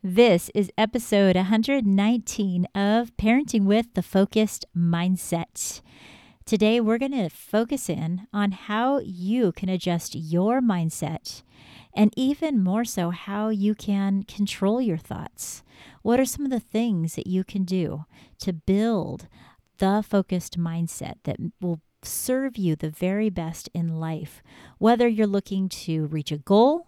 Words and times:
This 0.00 0.48
is 0.54 0.70
episode 0.78 1.34
119 1.34 2.66
of 2.72 3.16
Parenting 3.16 3.64
with 3.64 3.94
the 3.94 4.02
Focused 4.02 4.64
Mindset. 4.76 5.80
Today, 6.46 6.80
we're 6.80 6.98
going 6.98 7.10
to 7.10 7.28
focus 7.28 7.90
in 7.90 8.28
on 8.32 8.52
how 8.52 9.00
you 9.00 9.50
can 9.50 9.68
adjust 9.68 10.14
your 10.14 10.60
mindset 10.60 11.42
and 11.92 12.14
even 12.16 12.62
more 12.62 12.84
so, 12.84 13.10
how 13.10 13.48
you 13.48 13.74
can 13.74 14.22
control 14.22 14.80
your 14.80 14.98
thoughts. 14.98 15.64
What 16.02 16.20
are 16.20 16.24
some 16.24 16.44
of 16.44 16.52
the 16.52 16.60
things 16.60 17.16
that 17.16 17.26
you 17.26 17.42
can 17.42 17.64
do 17.64 18.04
to 18.38 18.52
build 18.52 19.26
the 19.78 20.04
focused 20.08 20.56
mindset 20.56 21.14
that 21.24 21.38
will 21.60 21.80
serve 22.04 22.56
you 22.56 22.76
the 22.76 22.90
very 22.90 23.30
best 23.30 23.68
in 23.74 23.98
life? 23.98 24.44
Whether 24.78 25.08
you're 25.08 25.26
looking 25.26 25.68
to 25.70 26.06
reach 26.06 26.30
a 26.30 26.38
goal, 26.38 26.86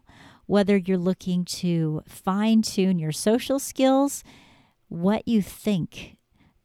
whether 0.51 0.77
you're 0.77 0.99
looking 0.99 1.45
to 1.45 2.03
fine 2.09 2.61
tune 2.61 2.99
your 2.99 3.13
social 3.13 3.61
skills, 3.61 4.25
what 4.89 5.27
you 5.29 5.41
think 5.41 6.17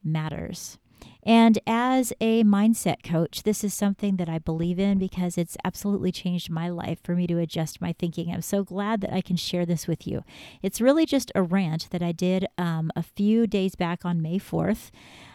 matters. 0.04 0.80
And 1.22 1.60
as 1.68 2.12
a 2.20 2.44
mindset 2.44 3.04
coach, 3.04 3.44
this 3.44 3.64
is 3.64 3.76
something 3.76 4.18
that 4.18 4.28
I 4.28 4.40
believe 4.40 4.80
in 4.80 4.98
because 4.98 5.38
it's 5.38 5.56
absolutely 5.64 6.12
changed 6.12 6.50
my 6.50 6.68
life 6.68 6.98
for 7.04 7.16
me 7.16 7.28
to 7.28 7.38
adjust 7.38 7.80
my 7.80 7.94
thinking. 7.94 8.32
I'm 8.32 8.42
so 8.42 8.64
glad 8.64 9.02
that 9.02 9.14
I 9.14 9.22
can 9.22 9.36
share 9.36 9.68
this 9.68 9.88
with 9.88 10.08
you. 10.08 10.24
It's 10.64 10.82
really 10.82 11.06
just 11.06 11.32
a 11.36 11.44
rant 11.44 11.88
that 11.92 12.02
I 12.02 12.12
did 12.12 12.48
um, 12.58 12.92
a 12.96 13.04
few 13.04 13.46
days 13.46 13.76
back 13.76 14.04
on 14.04 14.20
May 14.20 14.40
4th. 14.40 14.90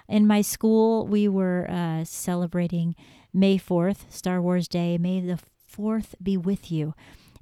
In 0.08 0.26
my 0.26 0.42
school, 0.42 1.06
we 1.06 1.28
were 1.28 1.70
uh, 1.70 2.02
celebrating 2.04 2.96
May 3.32 3.58
4th, 3.58 4.10
Star 4.10 4.42
Wars 4.42 4.66
Day. 4.66 4.98
May 4.98 5.20
the 5.20 5.38
4th 5.72 6.16
be 6.20 6.36
with 6.36 6.72
you. 6.72 6.94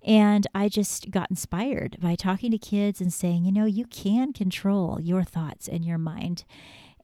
And 0.04 0.46
I 0.54 0.68
just 0.68 1.10
got 1.10 1.30
inspired 1.30 1.96
by 2.00 2.14
talking 2.14 2.50
to 2.52 2.58
kids 2.58 3.00
and 3.00 3.12
saying, 3.12 3.44
you 3.44 3.52
know, 3.52 3.64
you 3.66 3.84
can 3.84 4.32
control 4.32 5.00
your 5.00 5.24
thoughts 5.24 5.68
and 5.68 5.84
your 5.84 5.98
mind 5.98 6.44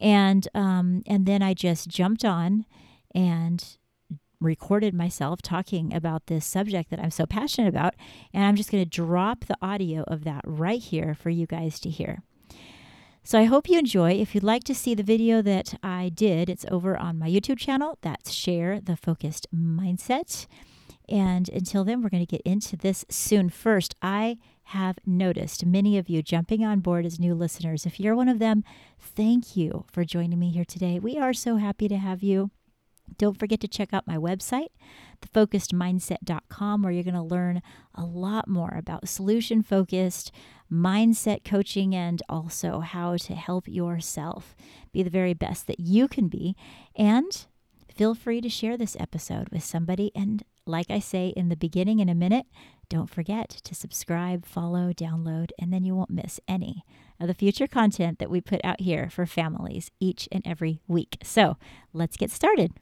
and 0.01 0.47
um, 0.55 1.03
and 1.07 1.27
then 1.27 1.43
I 1.43 1.55
just 1.55 1.89
jumped 1.89 2.25
on 2.25 2.67
and 3.15 3.77
recorded 4.41 4.93
myself 4.93 5.41
talking 5.41 5.95
about 5.95 6.27
this 6.27 6.45
subject 6.45 6.91
that 6.91 7.01
I'm 7.01 7.11
so 7.11 7.25
passionate 7.25 7.69
about. 7.69 7.95
And 8.35 8.45
I'm 8.45 8.57
just 8.57 8.71
going 8.71 8.85
to 8.85 8.91
drop 8.91 9.47
the 9.47 9.57
audio 9.63 10.03
of 10.03 10.25
that 10.25 10.43
right 10.45 10.83
here 10.83 11.15
for 11.15 11.31
you 11.31 11.47
guys 11.47 11.81
to 11.81 11.89
hear. 11.89 12.23
So 13.23 13.39
I 13.39 13.45
hope 13.45 13.71
you 13.71 13.79
enjoy. 13.79 14.13
If 14.13 14.35
you'd 14.35 14.45
like 14.45 14.65
to 14.65 14.75
see 14.75 14.95
the 14.95 15.03
video 15.03 15.41
that 15.41 15.79
I 15.83 16.11
did, 16.11 16.51
it's 16.51 16.67
over 16.71 16.95
on 16.99 17.19
my 17.19 17.29
YouTube 17.31 17.59
channel. 17.59 17.97
That's 18.03 18.33
Share 18.33 18.81
the 18.83 18.97
Focused 18.97 19.47
Mindset. 19.55 20.47
And 21.09 21.49
until 21.51 21.85
then, 21.85 22.03
we're 22.03 22.09
going 22.09 22.27
to 22.27 22.37
get 22.37 22.43
into 22.43 22.77
this 22.77 23.05
soon. 23.09 23.51
First, 23.51 23.95
I 24.01 24.39
have 24.69 24.99
noticed 25.05 25.67
many 25.67 25.99
of 25.99 26.09
you 26.09 26.23
jumping 26.23 26.65
on 26.65 26.81
board 26.81 27.05
as 27.05 27.21
new 27.21 27.35
listeners. 27.35 27.85
If 27.85 28.01
you're 28.01 28.17
one 28.17 28.29
of 28.29 28.39
them, 28.39 28.65
thank 28.99 29.57
you 29.57 29.85
for 29.93 30.05
joining 30.05 30.39
me 30.39 30.51
here 30.51 30.65
today. 30.65 30.99
We 30.99 31.19
are 31.19 31.35
so 31.35 31.57
happy 31.57 31.89
to 31.89 31.99
have 31.99 32.23
you. 32.23 32.51
Don't 33.19 33.39
forget 33.39 33.61
to 33.61 33.69
check 33.69 33.93
out 33.93 34.07
my 34.07 34.17
website, 34.17 34.69
thefocusedmindset.com, 35.21 36.83
where 36.83 36.93
you're 36.93 37.05
going 37.05 37.15
to 37.15 37.23
learn 37.23 37.61
a 37.95 38.05
lot 38.05 38.49
more 38.49 38.75
about 38.75 39.09
solution 39.09 39.63
focused 39.63 40.33
mindset 40.73 41.45
coaching 41.45 41.95
and 41.95 42.23
also 42.29 42.81
how 42.81 43.17
to 43.19 43.35
help 43.35 43.69
yourself 43.69 44.57
be 44.93 45.03
the 45.03 45.11
very 45.11 45.35
best 45.35 45.67
that 45.67 45.81
you 45.81 46.09
can 46.09 46.29
be. 46.29 46.57
And 46.97 47.45
feel 47.95 48.15
free 48.15 48.41
to 48.41 48.49
share 48.49 48.79
this 48.79 48.97
episode 48.99 49.51
with 49.51 49.63
somebody. 49.63 50.11
And 50.15 50.43
like 50.67 50.91
I 50.91 50.99
say 50.99 51.29
in 51.29 51.49
the 51.49 51.57
beginning 51.57 52.01
in 52.01 52.09
a 52.09 52.15
minute, 52.15 52.47
don't 52.89 53.11
forget 53.11 53.51
to 53.51 53.75
subscribe, 53.75 54.47
follow, 54.47 54.93
download, 54.93 55.51
and 55.59 55.73
then 55.73 55.85
you 55.85 55.95
won't 55.95 56.11
miss 56.11 56.41
any 56.49 56.85
of 57.21 57.29
the 57.29 57.35
future 57.35 57.67
content 57.67 58.19
that 58.19 58.31
we 58.31 58.41
put 58.41 58.65
out 58.65 58.81
here 58.81 59.11
for 59.11 59.27
families 59.27 59.91
each 60.01 60.29
and 60.33 60.43
every 60.47 60.81
week. 60.89 61.19
So 61.23 61.57
let's 61.93 62.17
get 62.17 62.31
started. 62.31 62.73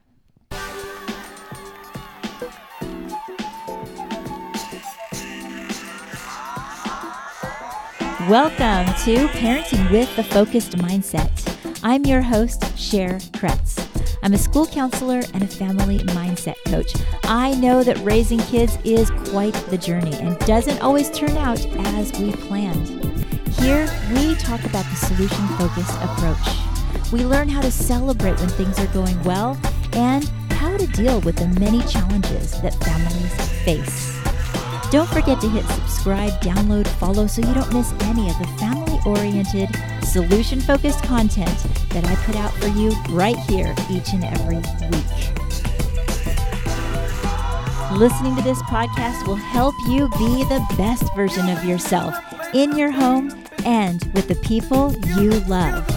Welcome 8.29 8.85
to 9.03 9.27
Parenting 9.33 9.91
with 9.91 10.15
the 10.15 10.23
Focused 10.23 10.77
Mindset. 10.77 11.79
I'm 11.83 12.05
your 12.05 12.21
host, 12.21 12.77
Cher 12.77 13.19
Kretz. 13.33 13.82
I'm 14.23 14.33
a 14.33 14.37
school 14.37 14.65
counselor 14.65 15.21
and 15.33 15.43
a 15.43 15.47
family 15.47 15.99
mindset 15.99 16.55
coach. 16.67 16.93
I 17.25 17.55
know 17.55 17.83
that 17.83 17.97
raising 18.05 18.39
kids 18.39 18.77
is 18.85 19.11
quite 19.27 19.53
the 19.69 19.77
journey 19.77 20.13
and 20.13 20.39
doesn't 20.39 20.81
always 20.81 21.11
turn 21.11 21.35
out 21.35 21.59
as 21.87 22.17
we 22.17 22.31
planned. 22.31 22.87
Here, 23.59 23.85
we 24.13 24.35
talk 24.35 24.63
about 24.63 24.85
the 24.85 24.95
solution 24.95 25.45
focused 25.57 25.93
approach. 26.01 27.11
We 27.11 27.25
learn 27.25 27.49
how 27.49 27.59
to 27.63 27.69
celebrate 27.69 28.39
when 28.39 28.47
things 28.47 28.79
are 28.79 28.87
going 28.93 29.21
well 29.23 29.59
and 29.91 30.23
how 30.51 30.77
to 30.77 30.87
deal 30.87 31.19
with 31.19 31.35
the 31.35 31.47
many 31.59 31.81
challenges 31.81 32.61
that 32.61 32.81
families 32.81 33.35
face. 33.65 34.22
Don't 34.93 35.09
forget 35.09 35.41
to 35.41 35.49
hit 35.49 35.65
subscribe, 35.65 36.33
download, 36.33 36.85
follow 36.85 37.25
so 37.25 37.41
you 37.41 37.51
don't 37.51 37.73
miss 37.73 37.91
any 38.01 38.29
of 38.29 38.37
the 38.37 38.45
family 38.59 38.99
oriented, 39.07 39.67
solution 40.03 40.61
focused 40.61 41.01
content 41.01 41.57
that 41.89 42.05
I 42.05 42.13
put 42.17 42.35
out 42.35 42.53
for 42.53 42.67
you 42.67 42.91
right 43.09 43.35
here 43.49 43.73
each 43.89 44.13
and 44.13 44.23
every 44.23 44.57
week. 44.57 45.33
Listening 47.99 48.35
to 48.35 48.43
this 48.43 48.61
podcast 48.69 49.25
will 49.25 49.33
help 49.33 49.73
you 49.87 50.09
be 50.09 50.43
the 50.43 50.63
best 50.77 51.11
version 51.15 51.49
of 51.49 51.65
yourself 51.65 52.15
in 52.53 52.77
your 52.77 52.91
home 52.91 53.31
and 53.65 54.03
with 54.13 54.27
the 54.27 54.35
people 54.47 54.95
you 55.17 55.31
love. 55.47 55.92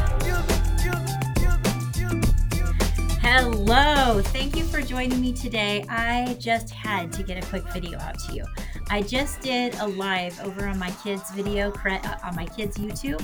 Hello, 3.69 4.23
thank 4.23 4.55
you 4.55 4.63
for 4.63 4.81
joining 4.81 5.21
me 5.21 5.33
today. 5.33 5.85
I 5.89 6.37
just 6.39 6.71
had 6.71 7.13
to 7.15 7.25
get 7.25 7.43
a 7.43 7.49
quick 7.49 7.65
video 7.73 7.99
out 7.99 8.17
to 8.21 8.33
you. 8.33 8.45
I 8.91 9.03
just 9.03 9.41
did 9.41 9.75
a 9.81 9.89
live 9.89 10.39
over 10.45 10.69
on 10.69 10.79
my 10.79 10.93
kids' 11.03 11.33
video, 11.33 11.73
uh, 11.73 12.19
on 12.23 12.37
my 12.37 12.47
kids' 12.47 12.79
YouTube. 12.79 13.21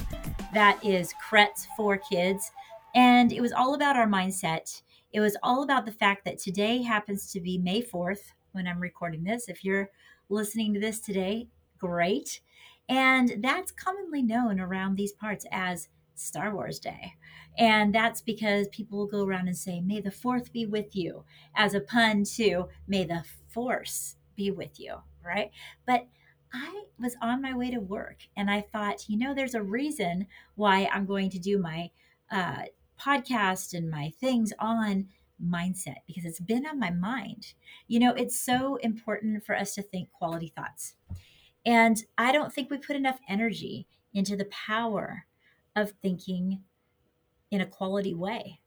That 0.52 0.84
is 0.84 1.14
Kretz 1.24 1.68
for 1.76 1.96
Kids. 1.96 2.50
And 2.96 3.30
it 3.32 3.40
was 3.40 3.52
all 3.52 3.74
about 3.74 3.94
our 3.94 4.08
mindset. 4.08 4.82
It 5.12 5.20
was 5.20 5.36
all 5.44 5.62
about 5.62 5.86
the 5.86 5.92
fact 5.92 6.24
that 6.24 6.40
today 6.40 6.82
happens 6.82 7.30
to 7.30 7.40
be 7.40 7.56
May 7.56 7.80
4th 7.80 8.32
when 8.50 8.66
I'm 8.66 8.80
recording 8.80 9.22
this. 9.22 9.48
If 9.48 9.62
you're 9.62 9.90
listening 10.28 10.74
to 10.74 10.80
this 10.80 10.98
today, 10.98 11.46
great. 11.78 12.40
And 12.88 13.34
that's 13.38 13.70
commonly 13.70 14.22
known 14.22 14.58
around 14.58 14.96
these 14.96 15.12
parts 15.12 15.46
as 15.52 15.88
Star 16.14 16.54
Wars 16.54 16.78
Day. 16.78 17.14
And 17.58 17.94
that's 17.94 18.20
because 18.20 18.68
people 18.68 18.98
will 18.98 19.06
go 19.06 19.24
around 19.24 19.48
and 19.48 19.56
say, 19.56 19.80
May 19.80 20.00
the 20.00 20.10
4th 20.10 20.52
be 20.52 20.66
with 20.66 20.96
you, 20.96 21.24
as 21.54 21.74
a 21.74 21.80
pun 21.80 22.24
to 22.36 22.68
May 22.86 23.04
the 23.04 23.24
Force 23.48 24.16
be 24.36 24.50
with 24.50 24.80
you 24.80 24.96
right? 25.24 25.50
But 25.86 26.06
I 26.52 26.84
was 26.98 27.16
on 27.22 27.42
my 27.42 27.54
way 27.54 27.70
to 27.70 27.80
work 27.80 28.18
and 28.36 28.50
I 28.50 28.60
thought, 28.60 29.08
you 29.08 29.18
know, 29.18 29.34
there's 29.34 29.54
a 29.54 29.62
reason 29.62 30.26
why 30.54 30.88
I'm 30.92 31.06
going 31.06 31.30
to 31.30 31.38
do 31.38 31.58
my 31.58 31.90
uh, 32.30 32.62
podcast 33.00 33.74
and 33.74 33.90
my 33.90 34.12
things 34.20 34.52
on 34.58 35.08
mindset 35.42 35.96
because 36.06 36.24
it's 36.24 36.40
been 36.40 36.66
on 36.66 36.78
my 36.78 36.90
mind. 36.90 37.54
You 37.88 38.00
know, 38.00 38.12
it's 38.14 38.38
so 38.38 38.76
important 38.76 39.44
for 39.44 39.56
us 39.56 39.74
to 39.74 39.82
think 39.82 40.10
quality 40.12 40.52
thoughts. 40.54 40.94
And 41.64 42.02
I 42.18 42.32
don't 42.32 42.52
think 42.52 42.70
we 42.70 42.78
put 42.78 42.96
enough 42.96 43.18
energy 43.28 43.86
into 44.12 44.36
the 44.36 44.46
power 44.46 45.24
of 45.74 45.92
thinking 46.02 46.62
in 47.50 47.60
a 47.60 47.66
quality 47.66 48.14
way. 48.14 48.60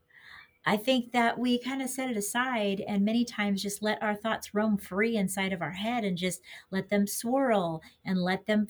I 0.65 0.77
think 0.77 1.11
that 1.11 1.37
we 1.37 1.59
kind 1.59 1.81
of 1.81 1.89
set 1.89 2.09
it 2.09 2.17
aside 2.17 2.81
and 2.87 3.05
many 3.05 3.23
times 3.23 3.61
just 3.61 3.83
let 3.83 4.01
our 4.01 4.15
thoughts 4.15 4.55
roam 4.55 4.77
free 4.77 5.15
inside 5.15 5.53
of 5.53 5.61
our 5.61 5.73
head 5.73 6.03
and 6.03 6.17
just 6.17 6.41
let 6.71 6.89
them 6.89 7.05
swirl 7.05 7.83
and 8.03 8.19
let 8.19 8.47
them 8.47 8.67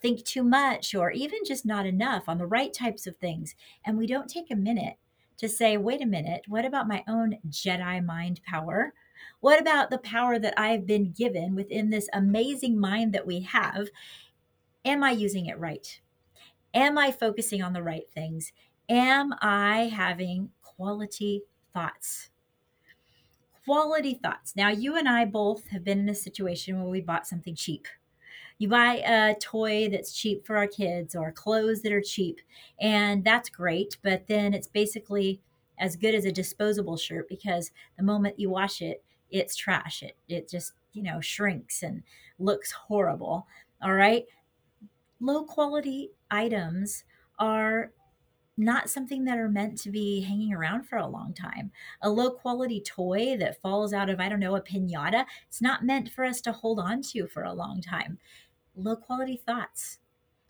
think 0.00 0.24
too 0.24 0.42
much 0.42 0.94
or 0.94 1.12
even 1.12 1.38
just 1.46 1.64
not 1.64 1.86
enough 1.86 2.24
on 2.28 2.38
the 2.38 2.46
right 2.46 2.72
types 2.72 3.06
of 3.06 3.16
things. 3.18 3.54
And 3.84 3.96
we 3.96 4.06
don't 4.06 4.28
take 4.28 4.50
a 4.50 4.56
minute 4.56 4.96
to 5.36 5.48
say, 5.48 5.76
wait 5.76 6.02
a 6.02 6.06
minute, 6.06 6.42
what 6.48 6.64
about 6.64 6.88
my 6.88 7.04
own 7.06 7.38
Jedi 7.48 8.04
mind 8.04 8.40
power? 8.44 8.92
What 9.40 9.60
about 9.60 9.90
the 9.90 9.98
power 9.98 10.38
that 10.38 10.54
I've 10.58 10.86
been 10.86 11.12
given 11.12 11.54
within 11.54 11.90
this 11.90 12.08
amazing 12.12 12.78
mind 12.78 13.12
that 13.14 13.26
we 13.26 13.40
have? 13.40 13.88
Am 14.84 15.04
I 15.04 15.12
using 15.12 15.46
it 15.46 15.58
right? 15.58 16.00
Am 16.74 16.98
I 16.98 17.12
focusing 17.12 17.62
on 17.62 17.72
the 17.72 17.82
right 17.82 18.10
things? 18.12 18.52
Am 18.88 19.34
I 19.40 19.90
having 19.92 20.50
quality 20.80 21.42
thoughts. 21.74 22.30
Quality 23.64 24.14
thoughts. 24.14 24.56
Now, 24.56 24.68
you 24.70 24.96
and 24.96 25.08
I 25.08 25.24
both 25.26 25.68
have 25.68 25.84
been 25.84 26.00
in 26.00 26.08
a 26.08 26.14
situation 26.14 26.80
where 26.80 26.88
we 26.90 27.00
bought 27.00 27.26
something 27.26 27.54
cheap. 27.54 27.86
You 28.58 28.68
buy 28.68 28.96
a 29.06 29.34
toy 29.36 29.88
that's 29.90 30.12
cheap 30.12 30.46
for 30.46 30.56
our 30.56 30.66
kids 30.66 31.14
or 31.16 31.32
clothes 31.32 31.82
that 31.82 31.92
are 31.92 32.00
cheap, 32.02 32.40
and 32.80 33.24
that's 33.24 33.50
great, 33.50 33.98
but 34.02 34.26
then 34.28 34.54
it's 34.54 34.68
basically 34.68 35.42
as 35.78 35.96
good 35.96 36.14
as 36.14 36.24
a 36.24 36.32
disposable 36.32 36.96
shirt 36.96 37.28
because 37.28 37.70
the 37.96 38.02
moment 38.02 38.38
you 38.40 38.50
wash 38.50 38.82
it, 38.82 39.04
it's 39.30 39.56
trash. 39.56 40.02
It, 40.02 40.16
it 40.28 40.48
just, 40.48 40.74
you 40.92 41.02
know, 41.02 41.20
shrinks 41.20 41.82
and 41.82 42.02
looks 42.38 42.72
horrible. 42.72 43.46
All 43.82 43.94
right. 43.94 44.26
Low 45.20 45.44
quality 45.44 46.10
items 46.30 47.04
are 47.38 47.92
not 48.56 48.90
something 48.90 49.24
that 49.24 49.38
are 49.38 49.48
meant 49.48 49.78
to 49.78 49.90
be 49.90 50.20
hanging 50.22 50.52
around 50.52 50.84
for 50.84 50.96
a 50.96 51.06
long 51.06 51.32
time. 51.32 51.70
A 52.02 52.10
low 52.10 52.30
quality 52.30 52.80
toy 52.80 53.36
that 53.38 53.60
falls 53.60 53.92
out 53.92 54.10
of, 54.10 54.20
I 54.20 54.28
don't 54.28 54.40
know, 54.40 54.56
a 54.56 54.60
pinata, 54.60 55.24
it's 55.48 55.62
not 55.62 55.84
meant 55.84 56.10
for 56.10 56.24
us 56.24 56.40
to 56.42 56.52
hold 56.52 56.78
on 56.78 57.02
to 57.02 57.26
for 57.26 57.42
a 57.42 57.52
long 57.52 57.80
time. 57.80 58.18
Low 58.76 58.96
quality 58.96 59.40
thoughts. 59.44 59.98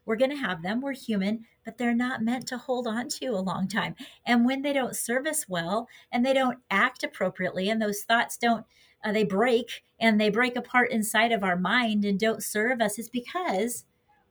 We're 0.05 0.17
going 0.17 0.31
to 0.31 0.37
have 0.37 0.63
them. 0.63 0.81
We're 0.81 0.95
human, 0.95 1.45
but 1.65 1.79
they're 1.79 1.95
not 1.95 2.23
meant 2.23 2.49
to 2.49 2.59
hold 2.59 2.87
on 2.87 3.09
to 3.09 3.27
a 3.27 3.39
long 3.39 3.69
time. 3.69 3.95
And 4.27 4.45
when 4.45 4.63
they 4.63 4.73
don't 4.73 4.97
serve 4.97 5.27
us 5.27 5.49
well 5.49 5.89
and 6.11 6.25
they 6.27 6.33
don't 6.33 6.59
act 6.71 7.05
appropriately, 7.05 7.69
and 7.69 7.81
those 7.81 8.03
thoughts 8.03 8.37
don't, 8.37 8.67
uh, 9.05 9.13
they 9.13 9.25
break 9.25 9.85
and 10.01 10.21
they 10.21 10.31
break 10.31 10.57
apart 10.57 10.91
inside 10.91 11.33
of 11.33 11.45
our 11.45 11.57
mind 11.57 12.05
and 12.05 12.19
don't 12.19 12.43
serve 12.43 12.81
us, 12.81 12.99
it's 12.99 13.09
because 13.09 13.85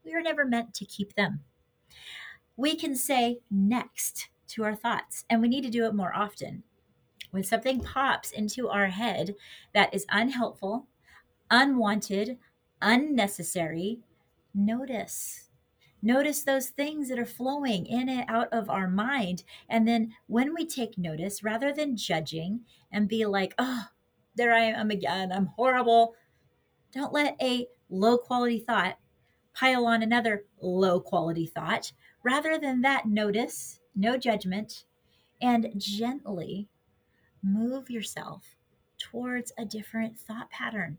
we 0.09 0.15
were 0.15 0.21
never 0.21 0.45
meant 0.45 0.73
to 0.73 0.85
keep 0.85 1.13
them 1.15 1.41
we 2.59 2.75
can 2.75 2.93
say 2.93 3.39
next 3.49 4.27
to 4.49 4.65
our 4.65 4.75
thoughts, 4.75 5.23
and 5.29 5.41
we 5.41 5.47
need 5.47 5.63
to 5.63 5.69
do 5.69 5.85
it 5.85 5.95
more 5.95 6.13
often. 6.13 6.63
When 7.31 7.41
something 7.41 7.79
pops 7.79 8.31
into 8.31 8.67
our 8.67 8.87
head 8.87 9.35
that 9.73 9.93
is 9.93 10.05
unhelpful, 10.09 10.87
unwanted, 11.49 12.37
unnecessary, 12.81 14.01
notice. 14.53 15.47
Notice 16.01 16.43
those 16.43 16.67
things 16.67 17.07
that 17.07 17.17
are 17.17 17.25
flowing 17.25 17.85
in 17.85 18.09
and 18.09 18.25
out 18.27 18.51
of 18.51 18.69
our 18.69 18.89
mind. 18.89 19.43
And 19.69 19.87
then 19.87 20.13
when 20.27 20.53
we 20.53 20.65
take 20.65 20.97
notice, 20.97 21.41
rather 21.41 21.71
than 21.71 21.95
judging 21.95 22.65
and 22.91 23.07
be 23.07 23.25
like, 23.25 23.53
oh, 23.57 23.85
there 24.35 24.53
I 24.53 24.63
am 24.63 24.91
again, 24.91 25.31
I'm 25.31 25.45
horrible, 25.45 26.13
don't 26.91 27.13
let 27.13 27.41
a 27.41 27.67
low 27.89 28.17
quality 28.17 28.59
thought 28.59 28.97
pile 29.59 29.85
on 29.85 30.01
another 30.01 30.45
low 30.61 31.01
quality 31.01 31.45
thought. 31.45 31.91
Rather 32.23 32.57
than 32.57 32.81
that, 32.81 33.05
notice, 33.05 33.81
no 33.93 34.15
judgment, 34.17 34.85
and 35.41 35.69
gently 35.77 36.69
move 37.43 37.89
yourself 37.89 38.55
towards 38.97 39.51
a 39.57 39.65
different 39.65 40.17
thought 40.17 40.49
pattern. 40.49 40.97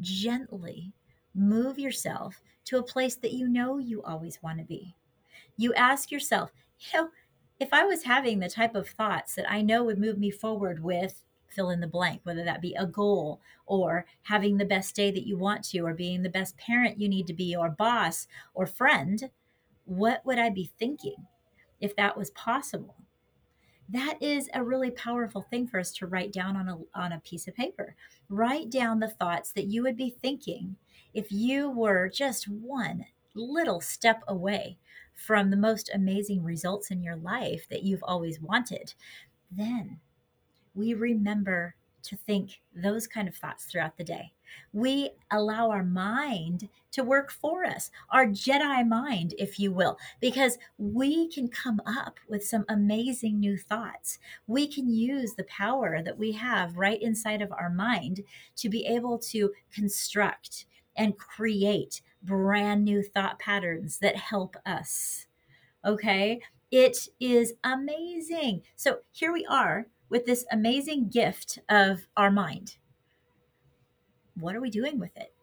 Gently 0.00 0.92
move 1.32 1.78
yourself 1.78 2.42
to 2.64 2.78
a 2.78 2.82
place 2.82 3.14
that 3.16 3.32
you 3.32 3.48
know 3.48 3.78
you 3.78 4.02
always 4.02 4.42
want 4.42 4.58
to 4.58 4.64
be. 4.64 4.96
You 5.56 5.72
ask 5.74 6.10
yourself, 6.10 6.50
you 6.80 6.98
know, 7.00 7.10
if 7.60 7.68
I 7.72 7.84
was 7.84 8.02
having 8.02 8.40
the 8.40 8.48
type 8.48 8.74
of 8.74 8.88
thoughts 8.88 9.36
that 9.36 9.50
I 9.50 9.62
know 9.62 9.84
would 9.84 9.98
move 9.98 10.18
me 10.18 10.30
forward 10.30 10.82
with 10.82 11.22
fill 11.48 11.70
in 11.70 11.80
the 11.80 11.86
blank, 11.86 12.20
whether 12.24 12.44
that 12.44 12.60
be 12.60 12.74
a 12.74 12.86
goal 12.86 13.40
or 13.66 14.06
having 14.22 14.56
the 14.56 14.64
best 14.64 14.94
day 14.94 15.10
that 15.10 15.26
you 15.26 15.36
want 15.36 15.64
to, 15.64 15.80
or 15.80 15.94
being 15.94 16.22
the 16.22 16.28
best 16.28 16.56
parent 16.56 17.00
you 17.00 17.08
need 17.08 17.26
to 17.26 17.34
be, 17.34 17.54
or 17.56 17.68
boss 17.68 18.26
or 18.54 18.66
friend, 18.66 19.30
what 19.84 20.24
would 20.24 20.38
I 20.38 20.50
be 20.50 20.70
thinking 20.78 21.26
if 21.80 21.94
that 21.96 22.16
was 22.16 22.30
possible? 22.30 22.96
That 23.88 24.20
is 24.20 24.50
a 24.52 24.64
really 24.64 24.90
powerful 24.90 25.42
thing 25.42 25.68
for 25.68 25.78
us 25.78 25.92
to 25.92 26.06
write 26.06 26.32
down 26.32 26.56
on 26.56 26.68
a, 26.68 26.78
on 26.98 27.12
a 27.12 27.20
piece 27.20 27.46
of 27.46 27.54
paper. 27.54 27.94
Write 28.28 28.68
down 28.68 28.98
the 28.98 29.08
thoughts 29.08 29.52
that 29.52 29.66
you 29.66 29.82
would 29.82 29.96
be 29.96 30.10
thinking 30.10 30.76
if 31.14 31.30
you 31.30 31.70
were 31.70 32.08
just 32.08 32.48
one 32.48 33.06
little 33.34 33.80
step 33.80 34.22
away 34.26 34.78
from 35.14 35.50
the 35.50 35.56
most 35.56 35.90
amazing 35.94 36.42
results 36.42 36.90
in 36.90 37.02
your 37.02 37.16
life 37.16 37.66
that 37.70 37.84
you've 37.84 38.02
always 38.02 38.40
wanted. 38.40 38.94
Then 39.50 40.00
we 40.76 40.94
remember 40.94 41.74
to 42.06 42.16
think 42.16 42.60
those 42.74 43.06
kind 43.06 43.26
of 43.26 43.34
thoughts 43.34 43.64
throughout 43.64 43.96
the 43.96 44.04
day. 44.04 44.32
We 44.72 45.10
allow 45.30 45.70
our 45.70 45.82
mind 45.82 46.68
to 46.92 47.02
work 47.02 47.32
for 47.32 47.64
us, 47.64 47.90
our 48.10 48.26
Jedi 48.26 48.86
mind, 48.86 49.34
if 49.38 49.58
you 49.58 49.72
will, 49.72 49.98
because 50.20 50.56
we 50.78 51.28
can 51.28 51.48
come 51.48 51.80
up 51.84 52.20
with 52.28 52.46
some 52.46 52.64
amazing 52.68 53.40
new 53.40 53.58
thoughts. 53.58 54.18
We 54.46 54.68
can 54.68 54.88
use 54.88 55.34
the 55.34 55.44
power 55.44 56.00
that 56.02 56.16
we 56.16 56.32
have 56.32 56.76
right 56.76 57.02
inside 57.02 57.42
of 57.42 57.52
our 57.52 57.70
mind 57.70 58.22
to 58.56 58.68
be 58.68 58.86
able 58.86 59.18
to 59.18 59.52
construct 59.72 60.66
and 60.96 61.18
create 61.18 62.02
brand 62.22 62.84
new 62.84 63.02
thought 63.02 63.38
patterns 63.38 63.98
that 63.98 64.16
help 64.16 64.56
us. 64.64 65.26
Okay. 65.84 66.40
It 66.70 67.08
is 67.20 67.54
amazing. 67.62 68.62
So 68.74 68.98
here 69.12 69.32
we 69.32 69.46
are 69.46 69.86
with 70.08 70.26
this 70.26 70.44
amazing 70.50 71.08
gift 71.08 71.58
of 71.68 72.06
our 72.16 72.30
mind. 72.30 72.76
What 74.34 74.54
are 74.54 74.60
we 74.60 74.70
doing 74.70 74.98
with 74.98 75.16
it? 75.16 75.34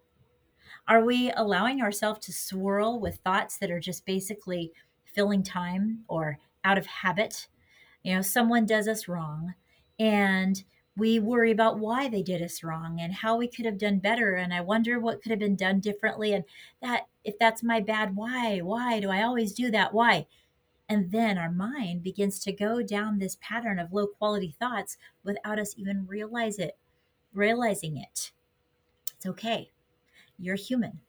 Are 0.88 1.04
we 1.04 1.32
allowing 1.32 1.82
ourselves 1.82 2.26
to 2.26 2.34
swirl 2.34 3.00
with 3.00 3.18
thoughts 3.18 3.58
that 3.58 3.72
are 3.72 3.80
just 3.80 4.06
basically 4.06 4.72
filling 5.06 5.44
time 5.44 6.04
or 6.08 6.38
out 6.64 6.78
of 6.78 6.86
habit? 6.86 7.48
You 8.04 8.16
know, 8.16 8.22
someone 8.22 8.66
does 8.66 8.88
us 8.88 9.08
wrong 9.08 9.54
and 10.00 10.64
we 10.96 11.20
worry 11.20 11.52
about 11.52 11.80
why 11.80 12.08
they 12.08 12.22
did 12.22 12.42
us 12.42 12.64
wrong 12.64 13.00
and 13.00 13.14
how 13.14 13.36
we 13.38 13.48
could 13.48 13.66
have 13.66 13.78
done 13.78 14.00
better 14.00 14.36
and 14.36 14.54
i 14.54 14.62
wonder 14.62 15.00
what 15.00 15.22
could 15.22 15.32
have 15.32 15.40
been 15.40 15.56
done 15.56 15.80
differently 15.80 16.34
and 16.34 16.44
that 16.82 17.08
if 17.24 17.38
that's 17.40 17.64
my 17.64 17.80
bad 17.80 18.16
why 18.16 18.60
why 18.60 19.00
do 19.00 19.10
i 19.10 19.24
always 19.24 19.54
do 19.54 19.72
that 19.72 19.94
why 19.94 20.26
and 20.90 21.12
then 21.12 21.38
our 21.38 21.52
mind 21.52 22.04
begins 22.04 22.40
to 22.40 22.52
go 22.52 22.82
down 22.82 23.18
this 23.18 23.38
pattern 23.42 23.80
of 23.80 23.94
low 23.94 24.08
quality 24.08 24.56
thoughts 24.60 24.98
without 25.24 25.60
us 25.60 25.74
even 25.78 26.06
realize 26.08 26.60
it, 26.60 26.78
realizing 27.34 27.98
it. 27.98 28.32
It's 29.16 29.26
okay. 29.26 29.72
You're 30.38 30.56
human. 30.56 31.00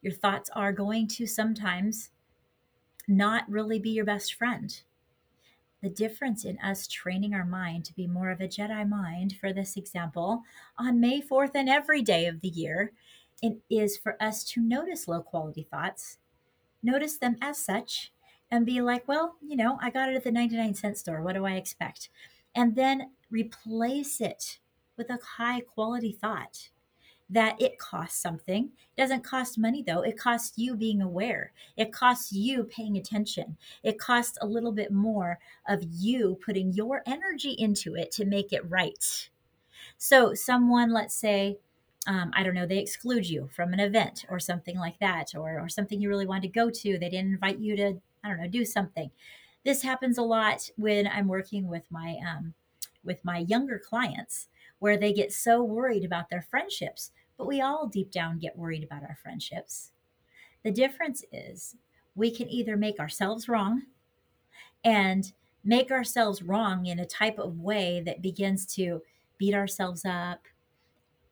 Your 0.00 0.12
thoughts 0.12 0.50
are 0.54 0.72
going 0.72 1.06
to 1.08 1.26
sometimes 1.26 2.10
not 3.06 3.48
really 3.48 3.78
be 3.78 3.90
your 3.90 4.04
best 4.04 4.34
friend. 4.34 4.82
The 5.82 5.90
difference 5.90 6.44
in 6.44 6.58
us 6.58 6.86
training 6.86 7.34
our 7.34 7.44
mind 7.44 7.84
to 7.86 7.94
be 7.94 8.06
more 8.06 8.30
of 8.30 8.40
a 8.40 8.48
Jedi 8.48 8.88
mind, 8.88 9.36
for 9.40 9.52
this 9.52 9.76
example, 9.76 10.42
on 10.78 11.00
May 11.00 11.20
4th 11.20 11.52
and 11.54 11.68
every 11.68 12.02
day 12.02 12.26
of 12.26 12.40
the 12.40 12.48
year, 12.48 12.92
it 13.42 13.58
is 13.68 13.96
for 13.96 14.16
us 14.22 14.44
to 14.44 14.60
notice 14.60 15.08
low 15.08 15.22
quality 15.22 15.66
thoughts, 15.68 16.18
notice 16.82 17.18
them 17.18 17.36
as 17.40 17.58
such, 17.58 18.12
and 18.52 18.66
be 18.66 18.82
like, 18.82 19.08
well, 19.08 19.36
you 19.40 19.56
know, 19.56 19.78
I 19.80 19.88
got 19.90 20.10
it 20.10 20.14
at 20.14 20.24
the 20.24 20.30
99 20.30 20.74
cent 20.74 20.98
store. 20.98 21.22
What 21.22 21.32
do 21.32 21.46
I 21.46 21.54
expect? 21.54 22.10
And 22.54 22.76
then 22.76 23.10
replace 23.30 24.20
it 24.20 24.58
with 24.98 25.08
a 25.08 25.18
high 25.38 25.60
quality 25.60 26.12
thought 26.12 26.68
that 27.30 27.56
it 27.58 27.78
costs 27.78 28.20
something. 28.20 28.64
It 28.66 29.00
doesn't 29.00 29.24
cost 29.24 29.56
money 29.56 29.82
though. 29.82 30.02
It 30.02 30.18
costs 30.18 30.58
you 30.58 30.76
being 30.76 31.00
aware. 31.00 31.52
It 31.78 31.92
costs 31.92 32.30
you 32.30 32.64
paying 32.64 32.98
attention. 32.98 33.56
It 33.82 33.98
costs 33.98 34.36
a 34.42 34.46
little 34.46 34.72
bit 34.72 34.92
more 34.92 35.38
of 35.66 35.82
you 35.82 36.38
putting 36.44 36.74
your 36.74 37.02
energy 37.06 37.52
into 37.52 37.94
it 37.94 38.12
to 38.12 38.26
make 38.26 38.52
it 38.52 38.68
right. 38.68 39.30
So, 39.96 40.34
someone, 40.34 40.92
let's 40.92 41.14
say, 41.14 41.56
um, 42.06 42.32
I 42.34 42.42
don't 42.42 42.54
know, 42.54 42.66
they 42.66 42.78
exclude 42.78 43.26
you 43.26 43.48
from 43.54 43.72
an 43.72 43.80
event 43.80 44.26
or 44.28 44.38
something 44.38 44.76
like 44.76 44.98
that, 44.98 45.34
or, 45.34 45.58
or 45.58 45.68
something 45.70 46.00
you 46.00 46.10
really 46.10 46.26
wanted 46.26 46.42
to 46.42 46.48
go 46.48 46.68
to. 46.68 46.98
They 46.98 47.08
didn't 47.08 47.32
invite 47.32 47.58
you 47.58 47.76
to 47.76 48.00
I 48.24 48.28
don't 48.28 48.40
know, 48.40 48.48
do 48.48 48.64
something. 48.64 49.10
This 49.64 49.82
happens 49.82 50.18
a 50.18 50.22
lot 50.22 50.68
when 50.76 51.06
I'm 51.06 51.28
working 51.28 51.68
with 51.68 51.84
my 51.90 52.16
um, 52.28 52.54
with 53.04 53.24
my 53.24 53.38
younger 53.38 53.78
clients, 53.78 54.48
where 54.78 54.96
they 54.96 55.12
get 55.12 55.32
so 55.32 55.62
worried 55.62 56.04
about 56.04 56.30
their 56.30 56.42
friendships. 56.42 57.10
But 57.36 57.46
we 57.46 57.60
all 57.60 57.86
deep 57.86 58.10
down 58.10 58.38
get 58.38 58.56
worried 58.56 58.84
about 58.84 59.02
our 59.02 59.16
friendships. 59.22 59.90
The 60.62 60.70
difference 60.70 61.24
is 61.32 61.76
we 62.14 62.30
can 62.30 62.48
either 62.48 62.76
make 62.76 63.00
ourselves 63.00 63.48
wrong 63.48 63.82
and 64.84 65.32
make 65.64 65.90
ourselves 65.90 66.42
wrong 66.42 66.86
in 66.86 66.98
a 66.98 67.06
type 67.06 67.38
of 67.38 67.58
way 67.58 68.02
that 68.04 68.22
begins 68.22 68.66
to 68.74 69.02
beat 69.38 69.54
ourselves 69.54 70.04
up. 70.04 70.46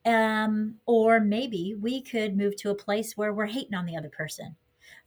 Um, 0.06 0.76
or 0.86 1.20
maybe 1.20 1.76
we 1.78 2.00
could 2.00 2.36
move 2.36 2.56
to 2.56 2.70
a 2.70 2.74
place 2.74 3.16
where 3.16 3.34
we're 3.34 3.46
hating 3.46 3.74
on 3.74 3.86
the 3.86 3.96
other 3.96 4.08
person 4.08 4.56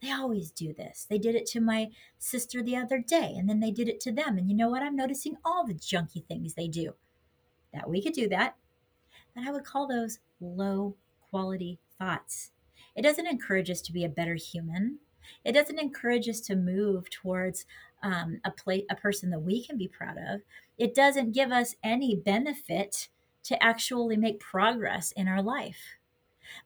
they 0.02 0.10
always 0.10 0.50
do 0.50 0.72
this. 0.72 1.06
They 1.08 1.18
did 1.18 1.34
it 1.34 1.46
to 1.46 1.60
my 1.60 1.90
sister 2.18 2.62
the 2.62 2.76
other 2.76 2.98
day, 2.98 3.34
and 3.36 3.48
then 3.48 3.60
they 3.60 3.70
did 3.70 3.88
it 3.88 4.00
to 4.00 4.12
them. 4.12 4.38
And 4.38 4.48
you 4.48 4.56
know 4.56 4.68
what? 4.68 4.82
I'm 4.82 4.96
noticing 4.96 5.36
all 5.44 5.66
the 5.66 5.74
junky 5.74 6.24
things 6.26 6.54
they 6.54 6.68
do. 6.68 6.94
That 7.72 7.88
we 7.88 8.02
could 8.02 8.12
do 8.12 8.28
that. 8.28 8.56
But 9.34 9.44
I 9.46 9.50
would 9.50 9.64
call 9.64 9.88
those 9.88 10.20
low 10.40 10.96
quality 11.30 11.80
thoughts. 11.98 12.52
It 12.94 13.02
doesn't 13.02 13.26
encourage 13.26 13.70
us 13.70 13.80
to 13.82 13.92
be 13.92 14.04
a 14.04 14.08
better 14.08 14.34
human. 14.34 14.98
It 15.44 15.52
doesn't 15.52 15.80
encourage 15.80 16.28
us 16.28 16.40
to 16.42 16.54
move 16.54 17.10
towards 17.10 17.66
um, 18.02 18.40
a 18.44 18.50
play, 18.50 18.84
a 18.90 18.94
person 18.94 19.30
that 19.30 19.40
we 19.40 19.64
can 19.64 19.76
be 19.76 19.88
proud 19.88 20.18
of. 20.18 20.42
It 20.78 20.94
doesn't 20.94 21.32
give 21.32 21.50
us 21.50 21.74
any 21.82 22.14
benefit 22.14 23.08
to 23.44 23.62
actually 23.62 24.16
make 24.16 24.40
progress 24.40 25.12
in 25.12 25.28
our 25.28 25.42
life. 25.42 25.96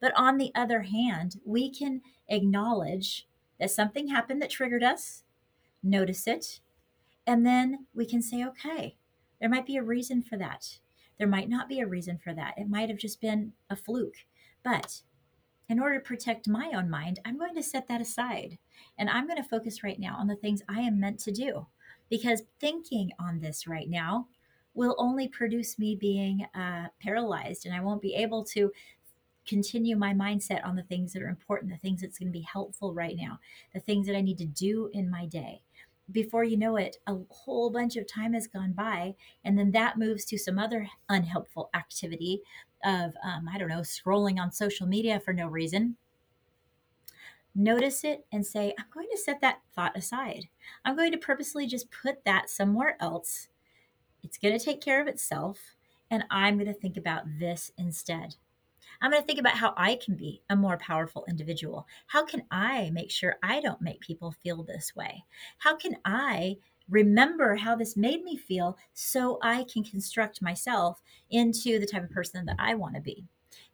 But 0.01 0.13
on 0.17 0.37
the 0.37 0.53
other 0.55 0.83
hand, 0.83 1.41
we 1.45 1.71
can 1.71 2.03
acknowledge 2.29 3.27
that 3.59 3.71
something 3.71 4.09
happened 4.09 4.41
that 4.43 4.51
triggered 4.51 4.83
us, 4.83 5.25
notice 5.83 6.27
it, 6.27 6.61
and 7.27 7.45
then 7.45 7.87
we 7.95 8.07
can 8.07 8.23
say, 8.23 8.45
okay, 8.45 8.97
there 9.41 9.51
might 9.51 9.67
be 9.67 9.77
a 9.77 9.83
reason 9.83 10.23
for 10.23 10.37
that. 10.39 10.79
There 11.19 11.29
might 11.29 11.49
not 11.49 11.69
be 11.69 11.81
a 11.81 11.87
reason 11.87 12.19
for 12.19 12.33
that. 12.35 12.55
It 12.57 12.69
might 12.69 12.89
have 12.89 12.99
just 12.99 13.21
been 13.21 13.53
a 13.69 13.77
fluke. 13.77 14.25
But 14.63 15.03
in 15.69 15.79
order 15.79 15.97
to 15.97 16.05
protect 16.05 16.49
my 16.49 16.71
own 16.75 16.89
mind, 16.89 17.21
I'm 17.25 17.39
going 17.39 17.55
to 17.57 17.63
set 17.63 17.89
that 17.89 18.01
aside. 18.01 18.59
And 18.97 19.11
I'm 19.11 19.27
going 19.27 19.43
to 19.43 19.49
focus 19.49 19.83
right 19.83 19.99
now 19.99 20.17
on 20.19 20.29
the 20.29 20.37
things 20.37 20.63
I 20.69 20.81
am 20.81 21.01
meant 21.01 21.19
to 21.21 21.33
do. 21.33 21.67
Because 22.09 22.45
thinking 22.61 23.11
on 23.21 23.41
this 23.41 23.67
right 23.67 23.89
now 23.91 24.29
will 24.75 24.95
only 24.97 25.29
produce 25.29 25.79
me 25.79 25.97
being 25.97 26.47
uh, 26.55 26.87
paralyzed, 27.03 27.67
and 27.67 27.75
I 27.75 27.81
won't 27.81 28.01
be 28.01 28.15
able 28.15 28.45
to 28.45 28.71
continue 29.49 29.97
my 29.97 30.13
mindset 30.13 30.65
on 30.67 30.77
the 30.77 30.83
things 30.83 31.13
that 31.13 31.23
are 31.23 31.29
important, 31.29 31.73
the 31.73 31.79
things 31.79 32.03
that's 32.03 32.19
going 32.19 32.29
to 32.29 32.39
be 32.39 32.47
helpful 32.53 32.93
right 32.93 33.17
now, 33.17 33.39
the 33.73 33.81
things 33.81 34.07
that 34.07 34.17
I 34.17 34.21
need 34.21 34.39
to 34.39 34.45
do 34.45 34.91
in 34.93 35.11
my 35.11 35.27
day. 35.27 35.63
Before 36.11 36.45
you 36.45 36.57
know 36.57 36.77
it, 36.77 36.97
a 37.07 37.17
whole 37.29 37.71
bunch 37.71 37.97
of 37.97 38.07
time 38.07 38.33
has 38.33 38.47
gone 38.47 38.73
by, 38.73 39.15
and 39.45 39.59
then 39.59 39.73
that 39.73 39.99
moves 39.99 40.25
to 40.27 40.39
some 40.39 40.59
other 40.59 40.89
unhelpful 41.09 41.69
activity 41.75 42.41
of, 42.85 43.13
um, 43.23 43.49
I 43.53 43.59
don't 43.59 43.69
know, 43.69 43.81
scrolling 43.81 44.39
on 44.39 44.53
social 44.53 44.87
media 44.87 45.21
for 45.21 45.33
no 45.33 45.49
reason. 45.49 45.97
Notice 47.55 48.05
it 48.05 48.25
and 48.33 48.47
say, 48.47 48.73
I'm 48.79 48.87
going 48.95 49.09
to 49.11 49.19
set 49.19 49.41
that 49.41 49.61
thought 49.75 49.97
aside. 49.97 50.49
I'm 50.85 50.97
going 50.97 51.13
to 51.13 51.19
purposely 51.19 51.67
just 51.67 51.91
put 51.91 52.25
that 52.25 52.49
somewhere 52.49 52.97
else. 53.01 53.49
It's 54.23 54.39
going 54.39 54.57
to 54.57 54.65
take 54.65 54.81
care 54.81 55.01
of 55.03 55.09
itself, 55.09 55.75
and 56.11 56.25
I'm 56.31 56.57
going 56.57 56.73
to 56.73 56.81
think 56.81 56.97
about 56.97 57.25
this 57.39 57.73
instead. 57.77 58.37
I'm 59.01 59.11
going 59.11 59.23
to 59.23 59.27
think 59.27 59.39
about 59.39 59.57
how 59.57 59.75
I 59.77 59.97
can 59.97 60.17
be 60.17 60.43
a 60.51 60.57
more 60.57 60.79
powerful 60.79 61.25
individual. 61.29 61.87
How 62.09 62.25
can 62.25 62.43
I 62.51 62.91
make 62.91 63.11
sure 63.11 63.37
I 63.43 63.61
don't 63.61 63.81
make 63.81 64.01
people 64.01 64.33
feel 64.33 64.63
this 64.63 64.95
way? 64.97 65.25
How 65.59 65.77
can 65.77 65.97
I 66.05 66.57
remember 66.91 67.55
how 67.55 67.77
this 67.77 67.97
made 67.97 68.25
me 68.25 68.37
feel 68.37 68.77
so 68.95 69.39
I 69.43 69.65
can 69.73 69.85
construct 69.85 70.43
myself 70.43 71.01
into 71.31 71.79
the 71.79 71.87
type 71.87 72.05
of 72.05 72.11
person 72.11 72.47
that 72.47 72.57
I 72.59 72.75
want 72.75 72.95
to 72.97 73.01
be? 73.01 73.25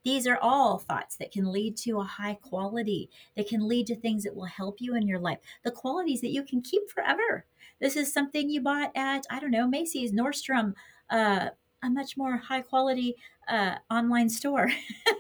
These 0.04 0.26
are 0.26 0.38
all 0.40 0.78
thoughts 0.78 1.16
that 1.16 1.32
can 1.32 1.50
lead 1.50 1.76
to 1.78 2.00
a 2.00 2.04
high 2.04 2.34
quality, 2.34 3.08
that 3.36 3.48
can 3.48 3.66
lead 3.66 3.86
to 3.86 3.96
things 3.96 4.24
that 4.24 4.36
will 4.36 4.44
help 4.44 4.76
you 4.78 4.94
in 4.94 5.08
your 5.08 5.18
life, 5.18 5.38
the 5.62 5.70
qualities 5.70 6.20
that 6.20 6.32
you 6.32 6.44
can 6.44 6.60
keep 6.60 6.90
forever. 6.90 7.46
This 7.80 7.96
is 7.96 8.12
something 8.12 8.50
you 8.50 8.60
bought 8.60 8.92
at, 8.94 9.24
I 9.30 9.40
don't 9.40 9.50
know, 9.50 9.66
Macy's, 9.66 10.12
Nordstrom, 10.12 10.74
uh, 11.08 11.48
a 11.82 11.90
much 11.90 12.16
more 12.16 12.36
high 12.36 12.62
quality 12.62 13.16
uh, 13.48 13.76
online 13.90 14.28
store. 14.28 14.70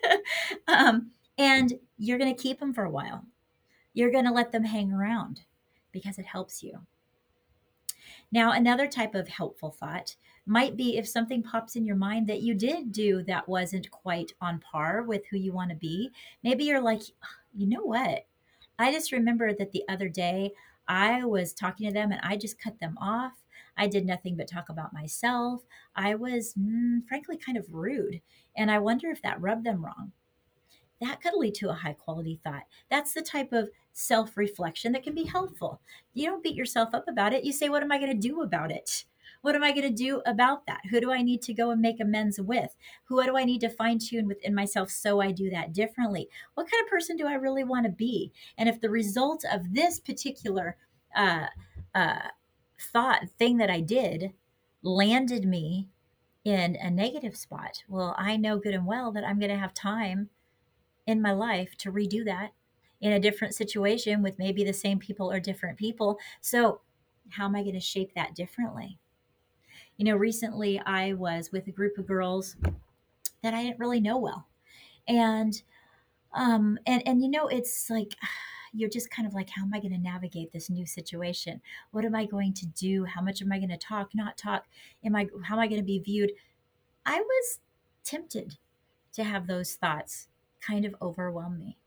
um, 0.68 1.10
and 1.38 1.74
you're 1.98 2.18
going 2.18 2.34
to 2.34 2.42
keep 2.42 2.60
them 2.60 2.72
for 2.72 2.84
a 2.84 2.90
while. 2.90 3.24
You're 3.92 4.10
going 4.10 4.24
to 4.24 4.32
let 4.32 4.52
them 4.52 4.64
hang 4.64 4.92
around 4.92 5.42
because 5.92 6.18
it 6.18 6.26
helps 6.26 6.62
you. 6.62 6.80
Now, 8.32 8.52
another 8.52 8.86
type 8.86 9.14
of 9.14 9.28
helpful 9.28 9.70
thought 9.70 10.16
might 10.46 10.76
be 10.76 10.98
if 10.98 11.08
something 11.08 11.42
pops 11.42 11.76
in 11.76 11.86
your 11.86 11.96
mind 11.96 12.26
that 12.26 12.42
you 12.42 12.54
did 12.54 12.92
do 12.92 13.22
that 13.22 13.48
wasn't 13.48 13.90
quite 13.90 14.32
on 14.40 14.58
par 14.60 15.02
with 15.02 15.22
who 15.26 15.38
you 15.38 15.52
want 15.52 15.70
to 15.70 15.76
be. 15.76 16.10
Maybe 16.42 16.64
you're 16.64 16.82
like, 16.82 17.02
you 17.54 17.68
know 17.68 17.82
what? 17.82 18.26
I 18.78 18.92
just 18.92 19.12
remember 19.12 19.54
that 19.54 19.72
the 19.72 19.84
other 19.88 20.08
day 20.08 20.52
I 20.88 21.24
was 21.24 21.52
talking 21.52 21.86
to 21.86 21.92
them 21.94 22.12
and 22.12 22.20
I 22.22 22.36
just 22.36 22.58
cut 22.58 22.78
them 22.80 22.98
off 23.00 23.32
I 23.76 23.86
did 23.86 24.06
nothing 24.06 24.36
but 24.36 24.48
talk 24.48 24.68
about 24.68 24.92
myself. 24.92 25.62
I 25.94 26.14
was, 26.14 26.54
mm, 26.54 27.06
frankly, 27.08 27.36
kind 27.36 27.58
of 27.58 27.72
rude. 27.72 28.20
And 28.56 28.70
I 28.70 28.78
wonder 28.78 29.10
if 29.10 29.22
that 29.22 29.40
rubbed 29.40 29.64
them 29.64 29.84
wrong. 29.84 30.12
That 31.00 31.20
could 31.20 31.34
lead 31.34 31.54
to 31.56 31.70
a 31.70 31.74
high 31.74 31.92
quality 31.92 32.40
thought. 32.42 32.64
That's 32.90 33.12
the 33.12 33.22
type 33.22 33.52
of 33.52 33.70
self 33.92 34.36
reflection 34.36 34.92
that 34.92 35.02
can 35.02 35.14
be 35.14 35.24
helpful. 35.24 35.80
You 36.12 36.26
don't 36.26 36.42
beat 36.42 36.54
yourself 36.54 36.94
up 36.94 37.08
about 37.08 37.34
it. 37.34 37.44
You 37.44 37.52
say, 37.52 37.68
What 37.68 37.82
am 37.82 37.92
I 37.92 37.98
going 37.98 38.12
to 38.12 38.28
do 38.28 38.42
about 38.42 38.70
it? 38.70 39.04
What 39.42 39.54
am 39.54 39.62
I 39.62 39.72
going 39.72 39.82
to 39.82 39.90
do 39.90 40.22
about 40.24 40.66
that? 40.66 40.80
Who 40.90 41.00
do 41.00 41.12
I 41.12 41.20
need 41.20 41.42
to 41.42 41.52
go 41.52 41.70
and 41.70 41.82
make 41.82 42.00
amends 42.00 42.40
with? 42.40 42.74
Who 43.04 43.22
do 43.22 43.36
I 43.36 43.44
need 43.44 43.60
to 43.60 43.68
fine 43.68 43.98
tune 43.98 44.26
within 44.26 44.54
myself 44.54 44.90
so 44.90 45.20
I 45.20 45.32
do 45.32 45.50
that 45.50 45.74
differently? 45.74 46.30
What 46.54 46.70
kind 46.70 46.82
of 46.82 46.88
person 46.88 47.16
do 47.16 47.26
I 47.26 47.34
really 47.34 47.64
want 47.64 47.84
to 47.84 47.92
be? 47.92 48.32
And 48.56 48.70
if 48.70 48.80
the 48.80 48.88
result 48.88 49.44
of 49.52 49.74
this 49.74 50.00
particular 50.00 50.78
uh, 51.14 51.48
uh, 51.94 52.28
thought 52.84 53.30
thing 53.38 53.58
that 53.58 53.70
I 53.70 53.80
did 53.80 54.32
landed 54.82 55.46
me 55.46 55.88
in 56.44 56.76
a 56.76 56.90
negative 56.90 57.36
spot. 57.36 57.84
Well, 57.88 58.14
I 58.18 58.36
know 58.36 58.58
good 58.58 58.74
and 58.74 58.86
well 58.86 59.12
that 59.12 59.24
I'm 59.24 59.38
going 59.38 59.50
to 59.50 59.58
have 59.58 59.74
time 59.74 60.30
in 61.06 61.22
my 61.22 61.32
life 61.32 61.76
to 61.78 61.92
redo 61.92 62.24
that 62.24 62.52
in 63.00 63.12
a 63.12 63.20
different 63.20 63.54
situation 63.54 64.22
with 64.22 64.38
maybe 64.38 64.64
the 64.64 64.72
same 64.72 64.98
people 64.98 65.30
or 65.30 65.40
different 65.40 65.78
people. 65.78 66.18
So, 66.40 66.80
how 67.30 67.46
am 67.46 67.56
I 67.56 67.62
going 67.62 67.74
to 67.74 67.80
shape 67.80 68.14
that 68.14 68.34
differently? 68.34 68.98
You 69.96 70.04
know, 70.04 70.16
recently 70.16 70.80
I 70.80 71.14
was 71.14 71.52
with 71.52 71.66
a 71.66 71.72
group 71.72 71.98
of 71.98 72.06
girls 72.06 72.56
that 73.42 73.54
I 73.54 73.62
didn't 73.62 73.78
really 73.78 74.00
know 74.00 74.18
well. 74.18 74.48
And 75.06 75.62
um 76.32 76.78
and 76.86 77.02
and 77.06 77.22
you 77.22 77.28
know, 77.28 77.48
it's 77.48 77.90
like 77.90 78.14
you're 78.74 78.90
just 78.90 79.10
kind 79.10 79.26
of 79.26 79.34
like, 79.34 79.48
how 79.48 79.62
am 79.62 79.72
I 79.72 79.80
going 79.80 79.92
to 79.92 79.98
navigate 79.98 80.52
this 80.52 80.68
new 80.68 80.84
situation? 80.84 81.60
What 81.92 82.04
am 82.04 82.14
I 82.14 82.26
going 82.26 82.52
to 82.54 82.66
do? 82.66 83.04
How 83.04 83.22
much 83.22 83.40
am 83.40 83.52
I 83.52 83.58
going 83.58 83.70
to 83.70 83.76
talk, 83.76 84.10
not 84.14 84.36
talk? 84.36 84.64
Am 85.04 85.14
I, 85.14 85.28
how 85.44 85.54
am 85.54 85.60
I 85.60 85.68
going 85.68 85.80
to 85.80 85.86
be 85.86 86.00
viewed? 86.00 86.32
I 87.06 87.20
was 87.20 87.60
tempted 88.02 88.56
to 89.12 89.24
have 89.24 89.46
those 89.46 89.74
thoughts 89.74 90.28
kind 90.60 90.84
of 90.84 90.94
overwhelm 91.00 91.58
me. 91.58 91.78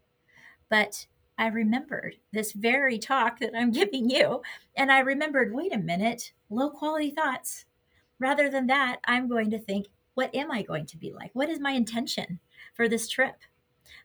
But 0.70 1.08
I 1.38 1.48
remembered 1.48 2.16
this 2.32 2.54
very 2.54 2.98
talk 2.98 3.40
that 3.40 3.56
I'm 3.56 3.72
giving 3.72 4.10
you, 4.10 4.42
and 4.76 4.92
I 4.92 5.00
remembered, 5.00 5.54
wait 5.54 5.74
a 5.74 5.78
minute, 5.78 6.32
low 6.50 6.70
quality 6.70 7.12
thoughts. 7.12 7.66
Rather 8.20 8.50
than 8.50 8.68
that, 8.68 8.98
I'm 9.06 9.28
going 9.28 9.52
to 9.52 9.60
think, 9.60 9.88
what 10.16 10.34
am 10.34 10.52
I 10.52 10.64
going 10.64 10.88
to 10.88 10.98
be 10.98 11.14
like? 11.14 11.30
What 11.34 11.50
is 11.50 11.60
my 11.60 11.72
intention 11.72 12.40
for 12.74 12.90
this 12.90 13.08
trip? 13.08 13.36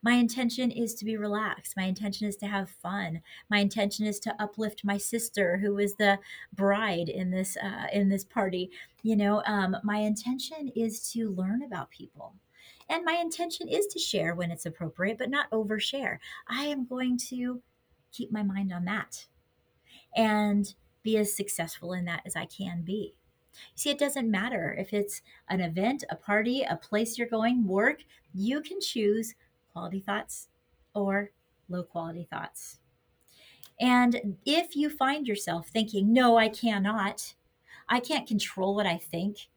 My 0.03 0.15
intention 0.15 0.71
is 0.71 0.95
to 0.95 1.05
be 1.05 1.17
relaxed. 1.17 1.77
My 1.77 1.85
intention 1.85 2.27
is 2.27 2.37
to 2.37 2.47
have 2.47 2.71
fun. 2.71 3.23
My 3.51 3.59
intention 3.59 4.07
is 4.07 4.19
to 4.21 4.43
uplift 4.43 4.85
my 4.85 4.99
sister, 4.99 5.57
who 5.59 5.79
is 5.79 5.95
the 5.95 6.19
bride 6.53 7.09
in 7.09 7.31
this 7.31 7.57
uh, 7.57 7.87
in 7.93 8.09
this 8.09 8.25
party. 8.25 8.71
You 9.03 9.17
know, 9.17 9.43
um, 9.47 9.77
my 9.83 9.99
intention 9.99 10.73
is 10.75 11.11
to 11.13 11.31
learn 11.31 11.63
about 11.63 11.91
people. 11.91 12.35
And 12.89 13.05
my 13.05 13.15
intention 13.15 13.69
is 13.69 13.87
to 13.89 13.99
share 13.99 14.35
when 14.35 14.51
it's 14.51 14.67
appropriate, 14.67 15.19
but 15.19 15.31
not 15.31 15.51
overshare. 15.51 16.19
I 16.49 16.65
am 16.65 16.87
going 16.87 17.17
to 17.29 17.63
keep 18.13 18.31
my 18.31 18.43
mind 18.43 18.73
on 18.73 18.85
that 18.85 19.27
and 20.15 20.75
be 21.03 21.17
as 21.17 21.35
successful 21.35 21.93
in 21.93 22.05
that 22.05 22.23
as 22.27 22.37
I 22.37 22.45
can 22.45 22.83
be. 22.83 23.15
You 23.55 23.61
See, 23.75 23.91
it 23.91 23.99
doesn't 23.99 24.31
matter 24.31 24.75
if 24.79 24.93
it's 24.93 25.23
an 25.49 25.61
event, 25.61 26.05
a 26.11 26.17
party, 26.17 26.63
a 26.63 26.77
place 26.77 27.19
you're 27.19 27.27
going, 27.27 27.67
work, 27.67 28.03
you 28.35 28.61
can 28.61 28.81
choose 28.81 29.35
quality 29.73 30.01
thoughts 30.01 30.49
or 30.95 31.31
low 31.69 31.83
quality 31.83 32.27
thoughts. 32.31 32.79
And 33.81 34.37
if 34.45 34.77
you 34.77 34.91
find 34.91 35.27
yourself 35.27 35.69
thinking, 35.69 36.13
no, 36.13 36.37
I 36.37 36.49
cannot, 36.49 37.35
I 37.89 38.01
can't 38.01 38.29
control 38.29 38.75
what 38.75 38.87
I 38.87 38.99
think, 38.99 39.49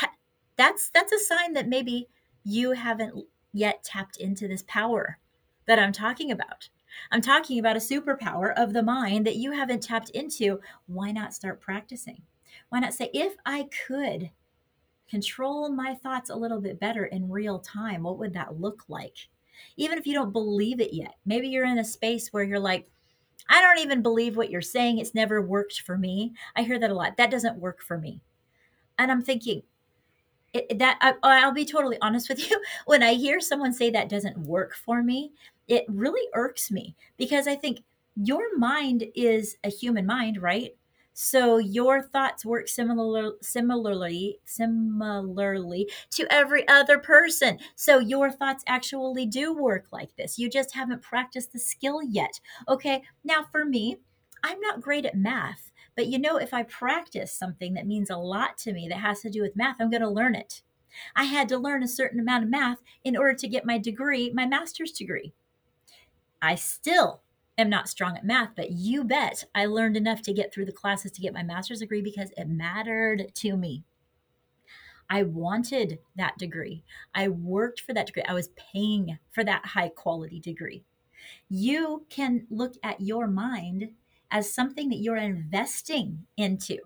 that, 0.00 0.12
that's 0.56 0.90
that's 0.90 1.12
a 1.12 1.18
sign 1.18 1.52
that 1.52 1.68
maybe 1.68 2.08
you 2.44 2.72
haven't 2.72 3.26
yet 3.52 3.84
tapped 3.84 4.16
into 4.16 4.48
this 4.48 4.64
power 4.66 5.18
that 5.66 5.78
I'm 5.78 5.92
talking 5.92 6.30
about. 6.32 6.68
I'm 7.10 7.20
talking 7.20 7.58
about 7.58 7.76
a 7.76 7.80
superpower 7.80 8.52
of 8.56 8.72
the 8.72 8.82
mind 8.82 9.26
that 9.26 9.36
you 9.36 9.52
haven't 9.52 9.82
tapped 9.82 10.10
into. 10.10 10.60
Why 10.86 11.12
not 11.12 11.34
start 11.34 11.60
practicing? 11.60 12.22
Why 12.68 12.80
not 12.80 12.94
say, 12.94 13.10
if 13.14 13.36
I 13.46 13.68
could 13.86 14.30
control 15.12 15.68
my 15.68 15.94
thoughts 15.96 16.30
a 16.30 16.34
little 16.34 16.58
bit 16.58 16.80
better 16.80 17.04
in 17.04 17.30
real 17.30 17.58
time, 17.58 18.02
what 18.02 18.18
would 18.18 18.32
that 18.32 18.58
look 18.58 18.82
like? 18.88 19.28
Even 19.76 19.98
if 19.98 20.06
you 20.06 20.14
don't 20.14 20.32
believe 20.32 20.80
it 20.80 20.94
yet, 20.94 21.16
maybe 21.26 21.48
you're 21.48 21.66
in 21.66 21.78
a 21.78 21.84
space 21.84 22.32
where 22.32 22.42
you're 22.42 22.58
like, 22.58 22.88
I 23.50 23.60
don't 23.60 23.80
even 23.80 24.00
believe 24.00 24.38
what 24.38 24.48
you're 24.50 24.62
saying. 24.62 24.96
It's 24.96 25.14
never 25.14 25.42
worked 25.42 25.82
for 25.82 25.98
me. 25.98 26.32
I 26.56 26.62
hear 26.62 26.78
that 26.78 26.90
a 26.90 26.94
lot. 26.94 27.18
That 27.18 27.30
doesn't 27.30 27.58
work 27.58 27.82
for 27.82 27.98
me. 27.98 28.22
And 28.98 29.12
I'm 29.12 29.20
thinking, 29.20 29.62
it, 30.54 30.78
that 30.78 30.98
I, 31.02 31.12
I'll 31.22 31.52
be 31.52 31.66
totally 31.66 31.98
honest 32.00 32.30
with 32.30 32.50
you. 32.50 32.58
When 32.86 33.02
I 33.02 33.12
hear 33.12 33.38
someone 33.38 33.74
say 33.74 33.90
that 33.90 34.08
doesn't 34.08 34.38
work 34.38 34.74
for 34.74 35.02
me, 35.02 35.32
it 35.68 35.84
really 35.88 36.26
irks 36.32 36.70
me 36.70 36.96
because 37.18 37.46
I 37.46 37.54
think 37.54 37.80
your 38.16 38.56
mind 38.56 39.04
is 39.14 39.58
a 39.62 39.68
human 39.68 40.06
mind, 40.06 40.40
right? 40.40 40.74
So 41.14 41.58
your 41.58 42.02
thoughts 42.02 42.44
work 42.44 42.68
similar, 42.68 43.32
similarly, 43.42 44.38
similarly 44.44 45.90
to 46.10 46.26
every 46.32 46.66
other 46.68 46.98
person. 46.98 47.58
So 47.76 47.98
your 47.98 48.30
thoughts 48.30 48.64
actually 48.66 49.26
do 49.26 49.52
work 49.52 49.86
like 49.92 50.14
this. 50.16 50.38
You 50.38 50.48
just 50.48 50.74
haven't 50.74 51.02
practiced 51.02 51.52
the 51.52 51.58
skill 51.58 52.02
yet. 52.02 52.40
Okay. 52.68 53.02
Now 53.24 53.44
for 53.50 53.64
me, 53.64 53.98
I'm 54.42 54.60
not 54.60 54.80
great 54.80 55.06
at 55.06 55.16
math, 55.16 55.70
but 55.94 56.06
you 56.06 56.18
know, 56.18 56.36
if 56.36 56.52
I 56.52 56.62
practice 56.64 57.32
something 57.32 57.74
that 57.74 57.86
means 57.86 58.10
a 58.10 58.16
lot 58.16 58.58
to 58.58 58.72
me 58.72 58.88
that 58.88 58.98
has 58.98 59.20
to 59.20 59.30
do 59.30 59.42
with 59.42 59.56
math, 59.56 59.76
I'm 59.80 59.90
going 59.90 60.02
to 60.02 60.08
learn 60.08 60.34
it. 60.34 60.62
I 61.14 61.24
had 61.24 61.48
to 61.48 61.58
learn 61.58 61.82
a 61.82 61.88
certain 61.88 62.20
amount 62.20 62.44
of 62.44 62.50
math 62.50 62.78
in 63.04 63.16
order 63.16 63.34
to 63.34 63.48
get 63.48 63.64
my 63.64 63.78
degree, 63.78 64.30
my 64.34 64.46
master's 64.46 64.92
degree. 64.92 65.32
I 66.40 66.56
still 66.56 67.21
am 67.58 67.68
not 67.68 67.88
strong 67.88 68.16
at 68.16 68.24
math, 68.24 68.50
but 68.56 68.70
you 68.70 69.04
bet 69.04 69.44
I 69.54 69.66
learned 69.66 69.96
enough 69.96 70.22
to 70.22 70.32
get 70.32 70.52
through 70.52 70.66
the 70.66 70.72
classes 70.72 71.12
to 71.12 71.20
get 71.20 71.34
my 71.34 71.42
master's 71.42 71.80
degree 71.80 72.02
because 72.02 72.30
it 72.36 72.48
mattered 72.48 73.34
to 73.36 73.56
me. 73.56 73.84
I 75.10 75.24
wanted 75.24 75.98
that 76.16 76.38
degree. 76.38 76.84
I 77.14 77.28
worked 77.28 77.80
for 77.80 77.92
that 77.92 78.06
degree. 78.06 78.22
I 78.26 78.34
was 78.34 78.48
paying 78.72 79.18
for 79.30 79.44
that 79.44 79.66
high 79.66 79.90
quality 79.90 80.40
degree. 80.40 80.84
You 81.50 82.06
can 82.08 82.46
look 82.50 82.74
at 82.82 83.00
your 83.00 83.26
mind 83.26 83.90
as 84.30 84.52
something 84.52 84.88
that 84.88 85.00
you're 85.00 85.18
investing 85.18 86.26
into. 86.38 86.78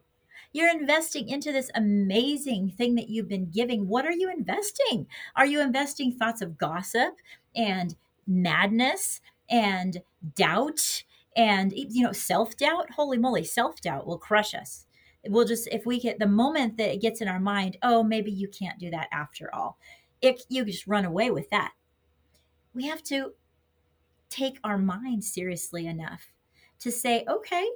You're 0.52 0.70
investing 0.70 1.28
into 1.28 1.52
this 1.52 1.70
amazing 1.74 2.70
thing 2.70 2.94
that 2.96 3.08
you've 3.08 3.28
been 3.28 3.50
giving. 3.50 3.86
What 3.86 4.06
are 4.06 4.12
you 4.12 4.30
investing? 4.30 5.06
Are 5.36 5.46
you 5.46 5.60
investing 5.60 6.12
thoughts 6.12 6.42
of 6.42 6.58
gossip 6.58 7.14
and 7.54 7.94
madness 8.26 9.20
and 9.50 10.02
doubt 10.34 11.04
and 11.36 11.72
you 11.74 12.02
know 12.04 12.12
self-doubt? 12.12 12.92
Holy 12.92 13.18
moly, 13.18 13.44
self-doubt 13.44 14.06
will 14.06 14.18
crush 14.18 14.54
us. 14.54 14.86
We'll 15.28 15.46
just 15.46 15.68
if 15.68 15.84
we 15.86 16.00
get 16.00 16.18
the 16.18 16.26
moment 16.26 16.76
that 16.76 16.92
it 16.92 17.02
gets 17.02 17.20
in 17.20 17.28
our 17.28 17.40
mind, 17.40 17.76
oh, 17.82 18.02
maybe 18.02 18.30
you 18.30 18.48
can't 18.48 18.78
do 18.78 18.90
that 18.90 19.08
after 19.12 19.54
all. 19.54 19.78
It 20.20 20.42
you 20.48 20.64
just 20.64 20.86
run 20.86 21.04
away 21.04 21.30
with 21.30 21.50
that. 21.50 21.72
We 22.74 22.86
have 22.86 23.02
to 23.04 23.32
take 24.30 24.58
our 24.64 24.78
mind 24.78 25.24
seriously 25.24 25.86
enough 25.86 26.32
to 26.80 26.90
say, 26.90 27.24
okay, 27.28 27.66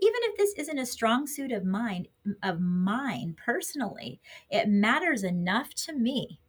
even 0.00 0.20
if 0.22 0.36
this 0.36 0.54
isn't 0.58 0.78
a 0.78 0.86
strong 0.86 1.26
suit 1.26 1.52
of 1.52 1.64
mine 1.64 2.06
of 2.42 2.60
mine 2.60 3.36
personally, 3.42 4.20
it 4.50 4.68
matters 4.68 5.22
enough 5.22 5.74
to 5.74 5.92
me 5.92 6.40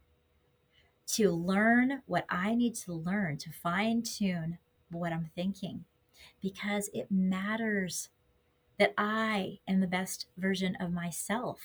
to 1.06 1.30
learn 1.30 2.02
what 2.06 2.24
I 2.28 2.54
need 2.54 2.74
to 2.76 2.92
learn 2.92 3.36
to 3.38 3.50
fine 3.52 4.02
tune 4.02 4.58
what 4.90 5.12
I'm 5.12 5.30
thinking 5.34 5.84
because 6.40 6.88
it 6.94 7.10
matters 7.10 8.10
that 8.78 8.94
I 8.98 9.58
am 9.68 9.80
the 9.80 9.86
best 9.86 10.26
version 10.36 10.76
of 10.80 10.92
myself 10.92 11.60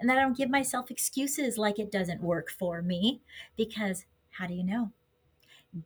and 0.00 0.08
that 0.08 0.18
I 0.18 0.22
don't 0.22 0.36
give 0.36 0.50
myself 0.50 0.90
excuses 0.90 1.58
like 1.58 1.78
it 1.78 1.92
doesn't 1.92 2.22
work 2.22 2.50
for 2.50 2.82
me 2.82 3.20
because 3.56 4.04
how 4.30 4.46
do 4.46 4.54
you 4.54 4.64
know? 4.64 4.90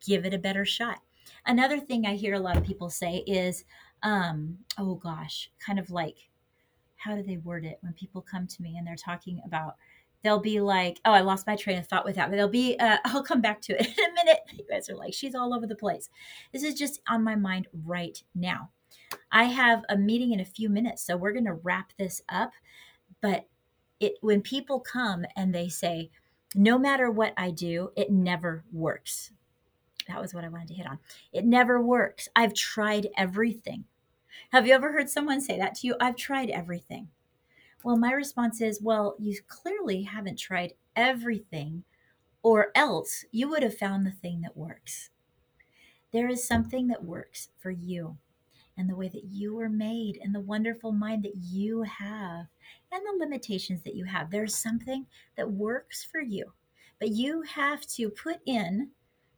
Give 0.04 0.24
it 0.24 0.34
a 0.34 0.38
better 0.38 0.64
shot. 0.64 1.00
Another 1.46 1.78
thing 1.78 2.06
I 2.06 2.14
hear 2.14 2.34
a 2.34 2.40
lot 2.40 2.56
of 2.56 2.64
people 2.64 2.90
say 2.90 3.22
is, 3.26 3.64
um, 4.02 4.58
oh 4.78 4.94
gosh, 4.94 5.50
kind 5.64 5.78
of 5.78 5.90
like, 5.90 6.28
how 6.96 7.14
do 7.14 7.22
they 7.22 7.36
word 7.36 7.64
it 7.64 7.78
when 7.82 7.92
people 7.92 8.20
come 8.20 8.46
to 8.46 8.62
me 8.62 8.76
and 8.76 8.86
they're 8.86 8.96
talking 8.96 9.40
about, 9.44 9.76
they'll 10.22 10.40
be 10.40 10.60
like, 10.60 11.00
oh, 11.04 11.12
I 11.12 11.20
lost 11.20 11.46
my 11.46 11.56
train 11.56 11.78
of 11.78 11.86
thought 11.86 12.04
with 12.04 12.16
that, 12.16 12.30
but 12.30 12.36
they'll 12.36 12.48
be, 12.48 12.76
uh, 12.78 12.98
I'll 13.04 13.22
come 13.22 13.40
back 13.40 13.60
to 13.62 13.78
it 13.78 13.86
in 13.86 14.04
a 14.04 14.14
minute. 14.14 14.40
You 14.58 14.64
guys 14.68 14.90
are 14.90 14.96
like, 14.96 15.14
she's 15.14 15.34
all 15.34 15.54
over 15.54 15.66
the 15.66 15.76
place. 15.76 16.10
This 16.52 16.62
is 16.62 16.74
just 16.74 17.00
on 17.08 17.22
my 17.22 17.36
mind 17.36 17.68
right 17.86 18.22
now. 18.34 18.70
I 19.30 19.44
have 19.44 19.84
a 19.88 19.96
meeting 19.96 20.32
in 20.32 20.40
a 20.40 20.44
few 20.44 20.68
minutes, 20.68 21.02
so 21.02 21.16
we're 21.16 21.32
going 21.32 21.44
to 21.44 21.54
wrap 21.54 21.92
this 21.96 22.20
up. 22.28 22.50
But 23.20 23.46
it 24.00 24.14
when 24.20 24.42
people 24.42 24.80
come 24.80 25.24
and 25.36 25.54
they 25.54 25.68
say, 25.68 26.10
no 26.54 26.78
matter 26.78 27.10
what 27.10 27.34
I 27.36 27.50
do, 27.50 27.90
it 27.96 28.10
never 28.10 28.64
works. 28.72 29.32
That 30.08 30.20
was 30.20 30.34
what 30.34 30.44
I 30.44 30.48
wanted 30.48 30.68
to 30.68 30.74
hit 30.74 30.86
on. 30.86 30.98
It 31.32 31.44
never 31.44 31.80
works. 31.80 32.28
I've 32.34 32.54
tried 32.54 33.08
everything. 33.16 33.84
Have 34.52 34.66
you 34.66 34.72
ever 34.72 34.92
heard 34.92 35.10
someone 35.10 35.40
say 35.40 35.58
that 35.58 35.74
to 35.76 35.86
you? 35.86 35.96
I've 36.00 36.16
tried 36.16 36.50
everything. 36.50 37.08
Well, 37.84 37.96
my 37.96 38.12
response 38.12 38.60
is, 38.60 38.82
well, 38.82 39.14
you 39.18 39.38
clearly 39.46 40.02
haven't 40.02 40.38
tried 40.38 40.74
everything, 40.96 41.84
or 42.42 42.72
else 42.74 43.24
you 43.30 43.48
would 43.48 43.62
have 43.62 43.78
found 43.78 44.04
the 44.04 44.10
thing 44.10 44.40
that 44.42 44.56
works. 44.56 45.10
There 46.12 46.28
is 46.28 46.46
something 46.46 46.88
that 46.88 47.04
works 47.04 47.48
for 47.58 47.70
you 47.70 48.16
and 48.76 48.88
the 48.88 48.96
way 48.96 49.08
that 49.08 49.24
you 49.24 49.54
were 49.54 49.68
made 49.68 50.18
and 50.22 50.34
the 50.34 50.40
wonderful 50.40 50.92
mind 50.92 51.22
that 51.24 51.36
you 51.36 51.82
have 51.82 52.46
and 52.90 53.02
the 53.04 53.18
limitations 53.18 53.82
that 53.82 53.94
you 53.94 54.04
have. 54.04 54.30
There's 54.30 54.56
something 54.56 55.06
that 55.36 55.50
works 55.50 56.04
for 56.04 56.20
you, 56.20 56.52
but 56.98 57.10
you 57.10 57.42
have 57.42 57.86
to 57.88 58.08
put 58.10 58.40
in 58.46 58.90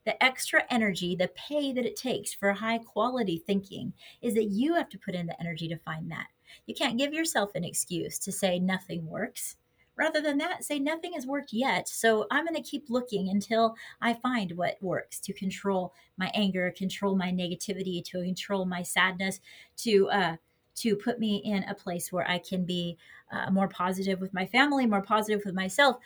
the 0.05 0.23
extra 0.23 0.65
energy, 0.71 1.15
the 1.15 1.29
pay 1.29 1.73
that 1.73 1.85
it 1.85 1.97
takes 1.97 2.33
for 2.33 2.53
high 2.53 2.79
quality 2.79 3.43
thinking 3.47 3.93
is 4.23 4.35
that 4.35 4.51
you 4.51 4.75
have 4.75 4.89
to 4.91 4.99
put 4.99 5.15
in 5.15 5.27
the 5.27 5.39
energy 5.41 5.69
to 5.69 5.77
find 5.79 6.11
that. 6.11 6.29
You 6.67 6.75
can't 6.75 6.99
give 6.99 7.13
yourself 7.13 7.55
an 7.55 7.65
excuse 7.65 8.19
to 8.21 8.33
say 8.33 8.59
nothing 8.59 9.07
works. 9.07 9.57
Rather 9.97 10.23
than 10.23 10.39
that, 10.39 10.65
say 10.65 10.79
nothing 10.79 11.13
has 11.13 11.27
worked 11.27 11.53
yet. 11.53 11.87
So 11.87 12.27
I'm 12.31 12.47
going 12.47 12.55
to 12.55 12.69
keep 12.69 12.89
looking 12.89 13.29
until 13.29 13.75
I 14.01 14.15
find 14.15 14.53
what 14.53 14.79
works 14.81 15.21
to 15.21 15.35
control 15.35 15.93
my 16.17 16.31
anger, 16.35 16.73
control 16.75 17.17
my 17.17 17.31
negativity, 17.31 18.03
to 18.05 18.23
control 18.23 18.65
my 18.65 18.83
sadness, 18.83 19.41
to 19.79 20.09
uh, 20.11 20.37
to 20.77 20.97
put 20.97 21.19
me 21.19 21.43
in 21.45 21.65
a 21.65 21.75
place 21.75 22.11
where 22.11 22.27
I 22.29 22.39
can 22.39 22.65
be 22.65 22.97
uh, 23.31 23.51
more 23.51 23.69
positive 23.69 24.21
with 24.21 24.33
my 24.33 24.47
family, 24.47 24.87
more 24.87 25.03
positive 25.03 25.43
with 25.45 25.55
myself. 25.55 25.97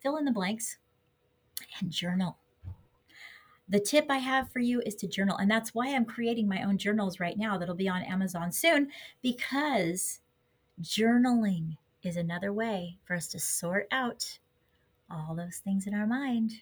Fill 0.00 0.16
in 0.16 0.24
the 0.24 0.32
blanks 0.32 0.78
and 1.80 1.90
journal 1.90 2.38
the 3.68 3.80
tip 3.80 4.06
I 4.08 4.18
have 4.18 4.50
for 4.50 4.58
you 4.58 4.82
is 4.84 4.94
to 4.96 5.06
journal. 5.06 5.36
And 5.36 5.50
that's 5.50 5.74
why 5.74 5.94
I'm 5.94 6.04
creating 6.04 6.48
my 6.48 6.62
own 6.62 6.78
journals 6.78 7.20
right 7.20 7.38
now 7.38 7.56
that'll 7.56 7.74
be 7.74 7.88
on 7.88 8.02
Amazon 8.02 8.52
soon 8.52 8.90
because 9.22 10.20
journaling 10.80 11.76
is 12.02 12.16
another 12.16 12.52
way 12.52 12.98
for 13.04 13.14
us 13.14 13.28
to 13.28 13.38
sort 13.38 13.86
out 13.92 14.38
all 15.10 15.34
those 15.34 15.58
things 15.58 15.86
in 15.86 15.94
our 15.94 16.06
mind 16.06 16.52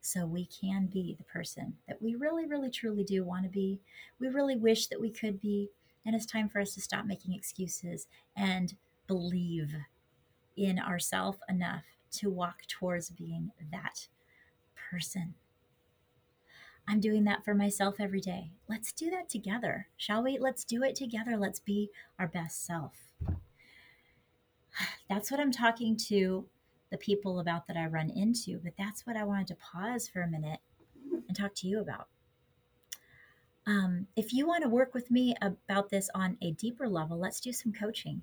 so 0.00 0.26
we 0.26 0.46
can 0.46 0.86
be 0.86 1.14
the 1.16 1.24
person 1.24 1.74
that 1.88 2.02
we 2.02 2.14
really, 2.14 2.44
really, 2.44 2.70
truly 2.70 3.04
do 3.04 3.24
want 3.24 3.44
to 3.44 3.48
be. 3.48 3.80
We 4.18 4.28
really 4.28 4.56
wish 4.56 4.88
that 4.88 5.00
we 5.00 5.10
could 5.10 5.40
be. 5.40 5.70
And 6.04 6.14
it's 6.14 6.26
time 6.26 6.50
for 6.50 6.60
us 6.60 6.74
to 6.74 6.82
stop 6.82 7.06
making 7.06 7.32
excuses 7.32 8.06
and 8.36 8.74
believe 9.06 9.74
in 10.56 10.78
ourselves 10.78 11.38
enough 11.48 11.84
to 12.12 12.28
walk 12.28 12.66
towards 12.68 13.10
being 13.10 13.50
that 13.72 14.08
person. 14.90 15.34
I'm 16.86 17.00
doing 17.00 17.24
that 17.24 17.44
for 17.44 17.54
myself 17.54 17.96
every 17.98 18.20
day. 18.20 18.50
Let's 18.68 18.92
do 18.92 19.10
that 19.10 19.28
together, 19.28 19.88
shall 19.96 20.22
we? 20.22 20.38
Let's 20.38 20.64
do 20.64 20.82
it 20.82 20.94
together. 20.94 21.36
Let's 21.36 21.60
be 21.60 21.90
our 22.18 22.28
best 22.28 22.66
self. 22.66 22.92
That's 25.08 25.30
what 25.30 25.40
I'm 25.40 25.52
talking 25.52 25.96
to 26.08 26.46
the 26.90 26.98
people 26.98 27.40
about 27.40 27.66
that 27.66 27.76
I 27.76 27.86
run 27.86 28.10
into, 28.10 28.60
but 28.62 28.74
that's 28.78 29.04
what 29.04 29.16
I 29.16 29.24
wanted 29.24 29.48
to 29.48 29.56
pause 29.56 30.06
for 30.06 30.22
a 30.22 30.28
minute 30.28 30.60
and 31.26 31.36
talk 31.36 31.52
to 31.56 31.66
you 31.66 31.80
about. 31.80 32.06
Um, 33.66 34.06
if 34.14 34.32
you 34.32 34.46
want 34.46 34.62
to 34.62 34.68
work 34.68 34.94
with 34.94 35.10
me 35.10 35.34
about 35.42 35.88
this 35.88 36.08
on 36.14 36.36
a 36.40 36.52
deeper 36.52 36.88
level, 36.88 37.18
let's 37.18 37.40
do 37.40 37.52
some 37.52 37.72
coaching. 37.72 38.22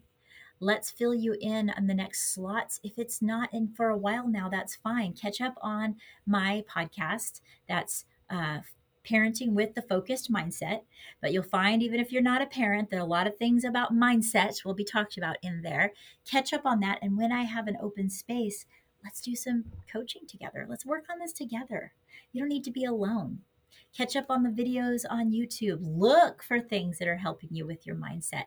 Let's 0.62 0.91
fill 0.91 1.15
you 1.15 1.36
in 1.41 1.71
on 1.71 1.88
the 1.88 1.93
next 1.93 2.34
slots. 2.34 2.80
If 2.84 3.00
it's 3.00 3.21
not 3.21 3.54
in 3.54 3.69
for 3.69 3.89
a 3.89 3.97
while 3.97 4.28
now, 4.28 4.47
that's 4.47 4.76
fine. 4.76 5.13
Catch 5.13 5.41
up 5.41 5.56
on 5.62 5.95
my 6.28 6.63
podcast. 6.69 7.41
That's 7.67 8.06
uh, 8.31 8.59
parenting 9.07 9.53
with 9.53 9.73
the 9.73 9.81
focused 9.81 10.31
mindset. 10.31 10.81
But 11.21 11.33
you'll 11.33 11.43
find, 11.43 11.81
even 11.83 11.99
if 11.99 12.11
you're 12.11 12.21
not 12.21 12.41
a 12.41 12.47
parent, 12.47 12.89
that 12.89 12.99
a 12.99 13.05
lot 13.05 13.27
of 13.27 13.37
things 13.37 13.63
about 13.63 13.93
mindset 13.93 14.63
will 14.63 14.73
be 14.73 14.83
talked 14.83 15.17
about 15.17 15.37
in 15.41 15.61
there. 15.61 15.93
Catch 16.29 16.53
up 16.53 16.65
on 16.65 16.79
that. 16.81 16.99
And 17.01 17.17
when 17.17 17.31
I 17.31 17.43
have 17.43 17.67
an 17.67 17.77
open 17.81 18.09
space, 18.09 18.65
let's 19.03 19.21
do 19.21 19.35
some 19.35 19.65
coaching 19.91 20.23
together. 20.27 20.65
Let's 20.69 20.85
work 20.85 21.05
on 21.11 21.19
this 21.19 21.33
together. 21.33 21.93
You 22.31 22.41
don't 22.41 22.49
need 22.49 22.63
to 22.65 22.71
be 22.71 22.85
alone. 22.85 23.39
Catch 23.95 24.15
up 24.15 24.27
on 24.29 24.43
the 24.43 24.49
videos 24.49 25.03
on 25.09 25.31
YouTube. 25.31 25.79
Look 25.81 26.43
for 26.43 26.59
things 26.59 26.97
that 26.99 27.07
are 27.07 27.17
helping 27.17 27.49
you 27.51 27.65
with 27.65 27.85
your 27.85 27.95
mindset. 27.95 28.45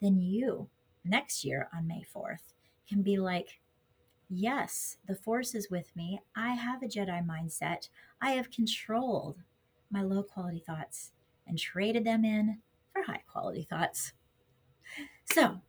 Then 0.00 0.18
you, 0.18 0.68
next 1.04 1.44
year 1.44 1.68
on 1.74 1.86
May 1.86 2.04
4th, 2.14 2.52
can 2.88 3.02
be 3.02 3.16
like, 3.16 3.60
Yes, 4.34 4.96
the 5.06 5.14
Force 5.14 5.54
is 5.54 5.70
with 5.70 5.94
me. 5.94 6.18
I 6.34 6.54
have 6.54 6.82
a 6.82 6.86
Jedi 6.86 7.22
mindset. 7.26 7.90
I 8.22 8.30
have 8.30 8.50
controlled 8.50 9.42
my 9.90 10.00
low 10.00 10.22
quality 10.22 10.62
thoughts 10.66 11.12
and 11.46 11.58
traded 11.58 12.06
them 12.06 12.24
in 12.24 12.56
for 12.94 13.02
high 13.02 13.20
quality 13.30 13.66
thoughts. 13.68 14.14
So 15.34 15.60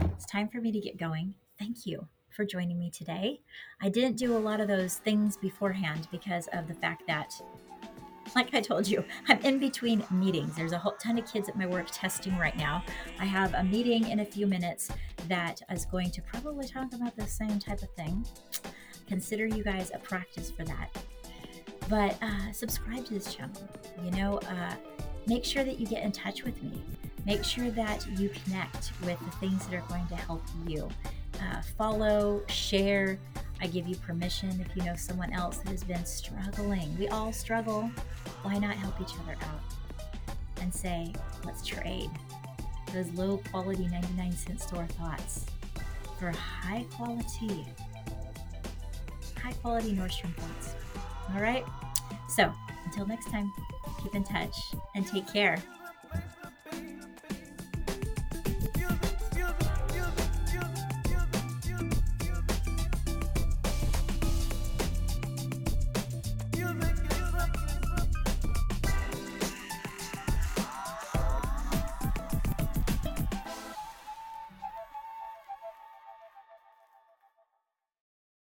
it's 0.00 0.26
time 0.26 0.48
for 0.48 0.60
me 0.60 0.72
to 0.72 0.80
get 0.80 0.96
going. 0.96 1.34
Thank 1.56 1.86
you 1.86 2.08
for 2.30 2.44
joining 2.44 2.80
me 2.80 2.90
today. 2.90 3.42
I 3.80 3.90
didn't 3.90 4.16
do 4.16 4.36
a 4.36 4.40
lot 4.40 4.60
of 4.60 4.66
those 4.66 4.96
things 4.96 5.36
beforehand 5.36 6.08
because 6.10 6.48
of 6.52 6.66
the 6.66 6.74
fact 6.74 7.04
that 7.06 7.40
like 8.34 8.54
I 8.54 8.60
told 8.60 8.86
you, 8.86 9.04
I'm 9.28 9.38
in 9.40 9.58
between 9.58 10.04
meetings. 10.10 10.56
There's 10.56 10.72
a 10.72 10.78
whole 10.78 10.96
ton 11.00 11.18
of 11.18 11.30
kids 11.30 11.48
at 11.48 11.56
my 11.56 11.66
work 11.66 11.86
testing 11.92 12.36
right 12.36 12.56
now. 12.56 12.82
I 13.18 13.24
have 13.24 13.54
a 13.54 13.62
meeting 13.62 14.08
in 14.08 14.20
a 14.20 14.24
few 14.24 14.46
minutes 14.46 14.90
that 15.28 15.60
is 15.70 15.84
going 15.84 16.10
to 16.12 16.22
probably 16.22 16.66
talk 16.66 16.92
about 16.92 17.16
the 17.16 17.26
same 17.26 17.58
type 17.58 17.82
of 17.82 17.90
thing. 17.90 18.26
Consider 19.06 19.46
you 19.46 19.62
guys 19.62 19.90
a 19.94 19.98
practice 19.98 20.50
for 20.50 20.64
that. 20.64 20.90
But 21.88 22.16
uh, 22.22 22.52
subscribe 22.52 23.04
to 23.06 23.14
this 23.14 23.34
channel. 23.34 23.68
You 24.04 24.10
know, 24.12 24.38
uh, 24.38 24.74
make 25.26 25.44
sure 25.44 25.64
that 25.64 25.78
you 25.78 25.86
get 25.86 26.02
in 26.02 26.12
touch 26.12 26.44
with 26.44 26.62
me. 26.62 26.82
Make 27.24 27.44
sure 27.44 27.70
that 27.70 28.06
you 28.18 28.30
connect 28.30 28.92
with 29.04 29.18
the 29.20 29.30
things 29.38 29.66
that 29.66 29.74
are 29.74 29.86
going 29.88 30.06
to 30.08 30.16
help 30.16 30.42
you. 30.66 30.88
Uh, 31.40 31.62
follow, 31.76 32.42
share, 32.48 33.18
I 33.60 33.66
give 33.66 33.88
you 33.88 33.96
permission 33.96 34.50
if 34.60 34.76
you 34.76 34.84
know 34.84 34.94
someone 34.94 35.32
else 35.32 35.58
that 35.58 35.68
has 35.68 35.82
been 35.82 36.04
struggling. 36.04 36.96
We 36.98 37.08
all 37.08 37.32
struggle. 37.32 37.90
Why 38.42 38.58
not 38.58 38.74
help 38.76 39.00
each 39.00 39.14
other 39.22 39.36
out 39.42 39.60
and 40.60 40.72
say, 40.74 41.12
let's 41.44 41.64
trade 41.64 42.10
those 42.92 43.10
low 43.12 43.40
quality 43.50 43.86
99 43.86 44.32
cent 44.32 44.60
store 44.60 44.86
thoughts 44.86 45.46
for 46.18 46.30
high 46.30 46.84
quality 46.96 47.66
high 49.36 49.52
quality 49.52 49.92
Nordstrom 49.92 50.34
points. 50.36 50.74
All 51.34 51.40
right. 51.40 51.64
So 52.28 52.52
until 52.84 53.06
next 53.06 53.30
time, 53.30 53.52
keep 54.02 54.14
in 54.14 54.24
touch 54.24 54.56
and 54.94 55.06
take 55.06 55.30
care. 55.32 55.58